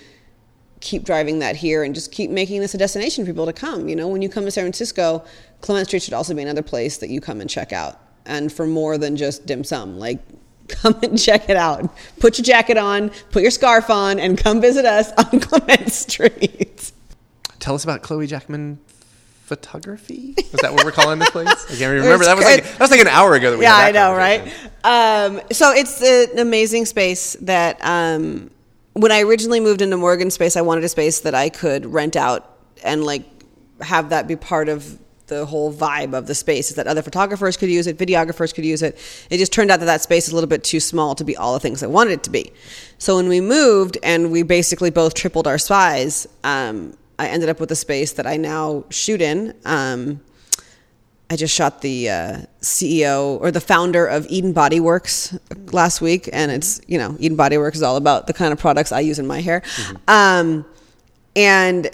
keep 0.81 1.03
driving 1.03 1.39
that 1.39 1.55
here 1.55 1.83
and 1.83 1.93
just 1.93 2.11
keep 2.11 2.29
making 2.29 2.61
this 2.61 2.73
a 2.73 2.77
destination 2.77 3.25
for 3.25 3.31
people 3.31 3.45
to 3.45 3.53
come. 3.53 3.89
You 3.89 3.95
know, 3.95 4.07
when 4.07 4.21
you 4.21 4.29
come 4.29 4.45
to 4.45 4.51
San 4.51 4.63
Francisco, 4.63 5.25
Clement 5.61 5.87
Street 5.87 6.03
should 6.03 6.13
also 6.13 6.33
be 6.33 6.41
another 6.41 6.61
place 6.61 6.97
that 6.97 7.09
you 7.09 7.19
come 7.19 7.41
and 7.41 7.49
check 7.49 7.73
out. 7.73 7.99
And 8.25 8.51
for 8.51 8.65
more 8.65 8.97
than 8.97 9.17
just 9.17 9.45
dim 9.45 9.63
sum, 9.63 9.97
like 9.97 10.19
come 10.69 10.97
and 11.03 11.19
check 11.19 11.49
it 11.49 11.57
out. 11.57 11.93
Put 12.19 12.37
your 12.37 12.43
jacket 12.43 12.77
on, 12.77 13.09
put 13.31 13.41
your 13.41 13.51
scarf 13.51 13.89
on, 13.89 14.19
and 14.19 14.37
come 14.37 14.61
visit 14.61 14.85
us 14.85 15.11
on 15.17 15.39
Clement 15.39 15.91
Street. 15.91 16.91
Tell 17.59 17.75
us 17.75 17.83
about 17.83 18.01
Chloe 18.01 18.27
Jackman 18.27 18.79
photography. 19.49 20.35
Is 20.37 20.59
that 20.61 20.73
what 20.73 20.85
we're 20.85 20.91
calling 20.91 21.19
this 21.19 21.31
place? 21.31 21.47
I 21.47 21.69
can't 21.69 21.81
even 21.81 22.03
remember. 22.03 22.25
That 22.25 22.37
was 22.37 22.45
like 22.45 22.63
that 22.63 22.79
was 22.79 22.91
like 22.91 23.01
an 23.01 23.07
hour 23.07 23.33
ago 23.33 23.51
that 23.51 23.57
we 23.57 23.65
yeah, 23.65 23.75
I 23.75 23.91
know, 23.91 24.13
right? 24.13 24.41
Um, 24.83 25.41
so 25.51 25.71
it's 25.71 26.01
an 26.01 26.39
amazing 26.39 26.85
space 26.85 27.35
that 27.41 27.83
um, 27.83 28.51
when 28.93 29.11
I 29.11 29.21
originally 29.21 29.59
moved 29.59 29.81
into 29.81 29.97
Morgan 29.97 30.29
space, 30.29 30.55
I 30.55 30.61
wanted 30.61 30.83
a 30.83 30.89
space 30.89 31.21
that 31.21 31.33
I 31.33 31.49
could 31.49 31.85
rent 31.87 32.15
out 32.15 32.57
and 32.83 33.03
like 33.03 33.23
have 33.81 34.09
that 34.09 34.27
be 34.27 34.35
part 34.35 34.69
of 34.69 34.99
the 35.29 35.45
whole 35.45 35.73
vibe 35.73 36.13
of 36.13 36.27
the 36.27 36.35
space 36.35 36.69
is 36.69 36.75
that 36.75 36.87
other 36.87 37.01
photographers 37.01 37.55
could 37.55 37.69
use 37.69 37.87
it, 37.87 37.97
videographers 37.97 38.53
could 38.53 38.65
use 38.65 38.81
it. 38.81 38.97
It 39.29 39.37
just 39.37 39.53
turned 39.53 39.71
out 39.71 39.79
that 39.79 39.85
that 39.85 40.01
space 40.01 40.27
is 40.27 40.33
a 40.33 40.35
little 40.35 40.49
bit 40.49 40.63
too 40.63 40.79
small 40.79 41.15
to 41.15 41.23
be 41.23 41.37
all 41.37 41.53
the 41.53 41.59
things 41.59 41.81
I 41.81 41.87
wanted 41.87 42.13
it 42.13 42.23
to 42.23 42.29
be. 42.29 42.51
So 42.97 43.15
when 43.15 43.27
we 43.29 43.39
moved 43.39 43.97
and 44.03 44.31
we 44.31 44.43
basically 44.43 44.89
both 44.89 45.13
tripled 45.13 45.47
our 45.47 45.57
size, 45.57 46.27
um, 46.43 46.97
I 47.17 47.27
ended 47.27 47.49
up 47.49 47.59
with 47.59 47.71
a 47.71 47.75
space 47.75 48.13
that 48.13 48.25
I 48.25 48.37
now 48.37 48.85
shoot 48.89 49.21
in. 49.21 49.53
Um, 49.65 50.21
I 51.31 51.35
just 51.35 51.53
shot 51.53 51.81
the 51.81 52.09
uh, 52.09 52.37
CEO 52.61 53.39
or 53.39 53.51
the 53.51 53.61
founder 53.61 54.07
of 54.07 54.25
Eden 54.29 54.51
Body 54.51 54.79
Works 54.79 55.37
last 55.71 56.01
week, 56.01 56.27
and 56.33 56.51
it's 56.51 56.81
you 56.87 56.97
know 56.97 57.15
Eden 57.19 57.37
Body 57.37 57.57
Works 57.57 57.77
is 57.77 57.83
all 57.83 57.97
about 57.97 58.25
the 58.25 58.33
kind 58.33 58.51
of 58.51 58.57
products 58.57 58.91
I 58.91 59.01
use 59.01 59.19
in 59.19 59.27
my 59.27 59.39
hair, 59.39 59.61
um, 60.07 60.65
and 61.35 61.91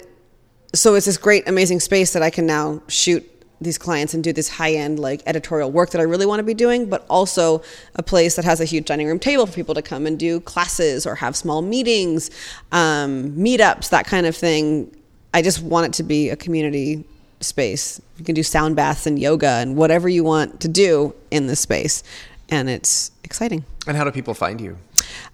so 0.74 0.94
it's 0.94 1.06
this 1.06 1.16
great, 1.16 1.48
amazing 1.48 1.80
space 1.80 2.12
that 2.12 2.22
I 2.22 2.30
can 2.30 2.46
now 2.46 2.82
shoot 2.88 3.32
these 3.60 3.78
clients 3.78 4.12
and 4.12 4.22
do 4.22 4.32
this 4.32 4.48
high 4.48 4.74
end 4.74 4.98
like 4.98 5.22
editorial 5.26 5.70
work 5.70 5.90
that 5.90 6.00
I 6.00 6.04
really 6.04 6.26
want 6.26 6.40
to 6.40 6.44
be 6.44 6.54
doing, 6.54 6.88
but 6.88 7.06
also 7.08 7.62
a 7.94 8.02
place 8.02 8.36
that 8.36 8.44
has 8.44 8.60
a 8.60 8.64
huge 8.64 8.84
dining 8.84 9.06
room 9.06 9.18
table 9.18 9.46
for 9.46 9.52
people 9.52 9.74
to 9.74 9.82
come 9.82 10.06
and 10.06 10.18
do 10.18 10.40
classes 10.40 11.06
or 11.06 11.14
have 11.14 11.34
small 11.34 11.62
meetings, 11.62 12.30
um, 12.72 13.32
meetups, 13.32 13.90
that 13.90 14.06
kind 14.06 14.26
of 14.26 14.36
thing. 14.36 14.94
I 15.32 15.42
just 15.42 15.62
want 15.62 15.86
it 15.86 15.92
to 15.94 16.02
be 16.02 16.28
a 16.28 16.36
community 16.36 17.04
space. 17.40 18.00
You 18.18 18.24
can 18.24 18.34
do 18.34 18.42
sound 18.42 18.76
baths 18.76 19.06
and 19.06 19.18
yoga 19.18 19.48
and 19.48 19.76
whatever 19.76 20.08
you 20.08 20.24
want 20.24 20.60
to 20.60 20.68
do 20.68 21.14
in 21.30 21.46
this 21.46 21.60
space. 21.60 22.02
And 22.48 22.70
it's 22.70 23.10
exciting. 23.24 23.64
And 23.86 23.96
how 23.96 24.04
do 24.04 24.10
people 24.10 24.34
find 24.34 24.60
you? 24.60 24.76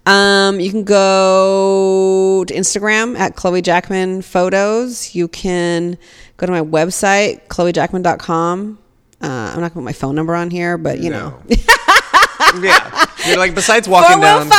Um, 0.05 0.59
you 0.59 0.71
can 0.71 0.83
go 0.83 2.43
to 2.47 2.53
Instagram 2.53 3.17
at 3.17 3.35
Chloe 3.35 3.61
Jackman 3.61 4.21
Photos. 4.21 5.15
You 5.15 5.27
can 5.27 5.97
go 6.37 6.45
to 6.45 6.51
my 6.51 6.61
website, 6.61 7.47
chloejackman.com. 7.47 8.79
Uh, 9.21 9.25
I'm 9.25 9.31
not 9.31 9.55
going 9.55 9.69
to 9.69 9.73
put 9.75 9.83
my 9.83 9.93
phone 9.93 10.15
number 10.15 10.35
on 10.35 10.49
here, 10.49 10.77
but 10.77 10.99
you 10.99 11.09
know. 11.09 11.41
yeah. 12.61 13.05
You're 13.25 13.37
like 13.37 13.55
besides 13.55 13.87
walking 13.87 14.19
down 14.21 14.49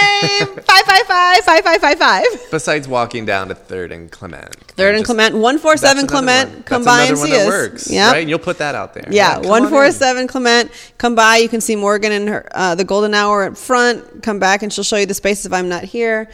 415 0.00 0.64
555 0.64 1.44
5555. 1.44 2.50
besides 2.50 2.88
walking 2.88 3.24
down 3.26 3.48
to 3.48 3.54
Third 3.54 3.92
and 3.92 4.10
Clement. 4.10 4.56
Third 4.76 4.94
and 4.94 4.98
just- 5.04 5.06
Clement, 5.06 5.34
147 5.34 6.06
Clement. 6.06 6.50
one. 6.52 6.62
Come 6.64 6.84
That's 6.84 6.96
by 6.96 7.02
and 7.02 7.10
another 7.10 7.20
one 7.20 7.28
see 7.28 7.36
that 7.36 7.42
us. 7.42 7.48
Works, 7.48 7.90
Yep. 7.90 8.12
right? 8.12 8.20
And 8.20 8.30
you'll 8.30 8.38
put 8.38 8.58
that 8.58 8.74
out 8.74 8.94
there. 8.94 9.04
Yeah, 9.10 9.34
come 9.34 9.44
on 9.44 9.48
one 9.48 9.62
in. 9.64 9.68
four 9.70 9.90
seven 9.92 10.26
Clement. 10.26 10.70
Come 10.98 11.14
by. 11.14 11.36
You 11.36 11.48
can 11.48 11.60
see 11.60 11.76
Morgan 11.76 12.12
and 12.12 12.28
her 12.28 12.48
uh, 12.52 12.74
the 12.74 12.84
Golden 12.84 13.14
Hour 13.14 13.44
at 13.44 13.56
front. 13.58 14.22
Come 14.22 14.38
back 14.38 14.62
and 14.62 14.72
she'll 14.72 14.84
show 14.84 14.96
you 14.96 15.06
the 15.06 15.14
space 15.14 15.44
if 15.46 15.52
I'm 15.52 15.68
not 15.68 15.84
here. 15.84 16.28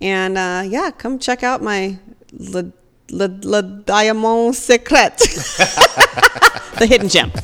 And 0.00 0.36
uh, 0.38 0.62
yeah, 0.66 0.90
come 0.90 1.18
check 1.18 1.42
out 1.42 1.62
my 1.62 1.96
Le, 2.32 2.72
Le, 3.10 3.28
Le 3.42 3.62
Diamond 3.62 4.54
Secret, 4.56 5.16
the 6.78 6.86
hidden 6.88 7.08
gem. 7.08 7.30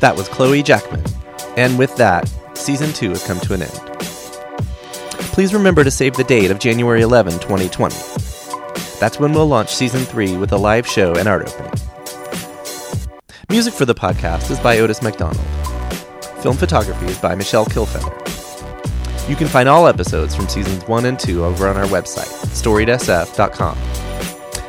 That 0.00 0.14
was 0.16 0.28
Chloe 0.28 0.62
Jackman. 0.62 1.02
And 1.58 1.76
with 1.76 1.96
that, 1.96 2.30
season 2.54 2.92
two 2.92 3.08
has 3.08 3.26
come 3.26 3.40
to 3.40 3.52
an 3.52 3.62
end. 3.62 3.80
Please 5.32 5.52
remember 5.52 5.82
to 5.82 5.90
save 5.90 6.14
the 6.14 6.22
date 6.22 6.52
of 6.52 6.60
January 6.60 7.02
11, 7.02 7.32
2020. 7.40 7.96
That's 9.00 9.18
when 9.18 9.32
we'll 9.32 9.48
launch 9.48 9.74
season 9.74 10.04
three 10.04 10.36
with 10.36 10.52
a 10.52 10.56
live 10.56 10.86
show 10.86 11.16
and 11.16 11.26
art 11.26 11.48
opening. 11.48 11.72
Music 13.50 13.74
for 13.74 13.86
the 13.86 13.94
podcast 13.94 14.52
is 14.52 14.60
by 14.60 14.78
Otis 14.78 15.02
McDonald. 15.02 15.44
Film 16.44 16.56
photography 16.56 17.06
is 17.06 17.18
by 17.18 17.34
Michelle 17.34 17.66
Kilfeather. 17.66 18.14
You 19.28 19.34
can 19.34 19.48
find 19.48 19.68
all 19.68 19.88
episodes 19.88 20.36
from 20.36 20.46
seasons 20.48 20.86
1 20.86 21.06
and 21.06 21.18
2 21.18 21.44
over 21.44 21.66
on 21.66 21.76
our 21.76 21.86
website, 21.86 22.30
storiedsf.com. 22.54 23.76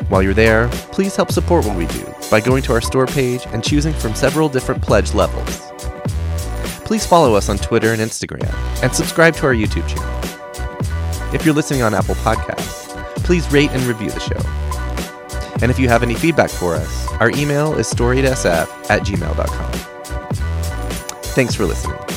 While 0.08 0.24
you're 0.24 0.34
there, 0.34 0.68
please 0.92 1.16
help 1.16 1.32
support 1.32 1.68
what 1.68 1.78
we 1.78 1.86
do 1.86 2.12
by 2.32 2.42
going 2.42 2.64
to 2.64 2.74
our 2.74 2.82
store 2.82 3.06
page 3.06 3.46
and 3.50 3.64
choosing 3.64 3.94
from 3.94 4.16
several 4.16 4.50
different 4.50 4.82
pledge 4.82 5.14
levels. 5.14 5.69
Please 6.90 7.06
follow 7.06 7.36
us 7.36 7.50
on 7.50 7.60
Twitter 7.60 7.94
and 7.94 8.02
Instagram, 8.02 8.52
and 8.82 8.92
subscribe 8.92 9.36
to 9.36 9.46
our 9.46 9.54
YouTube 9.54 9.88
channel. 9.88 11.36
If 11.36 11.46
you're 11.46 11.54
listening 11.54 11.84
on 11.84 11.94
Apple 11.94 12.16
Podcasts, 12.16 13.16
please 13.18 13.48
rate 13.52 13.70
and 13.70 13.84
review 13.84 14.10
the 14.10 14.20
show. 14.20 14.42
And 15.62 15.70
if 15.70 15.78
you 15.78 15.88
have 15.88 16.02
any 16.02 16.16
feedback 16.16 16.50
for 16.50 16.74
us, 16.74 17.08
our 17.20 17.30
email 17.30 17.78
is 17.78 17.88
storiedsf 17.94 18.90
at 18.90 19.04
gmail.com. 19.04 19.72
Thanks 21.36 21.54
for 21.54 21.66
listening. 21.66 22.09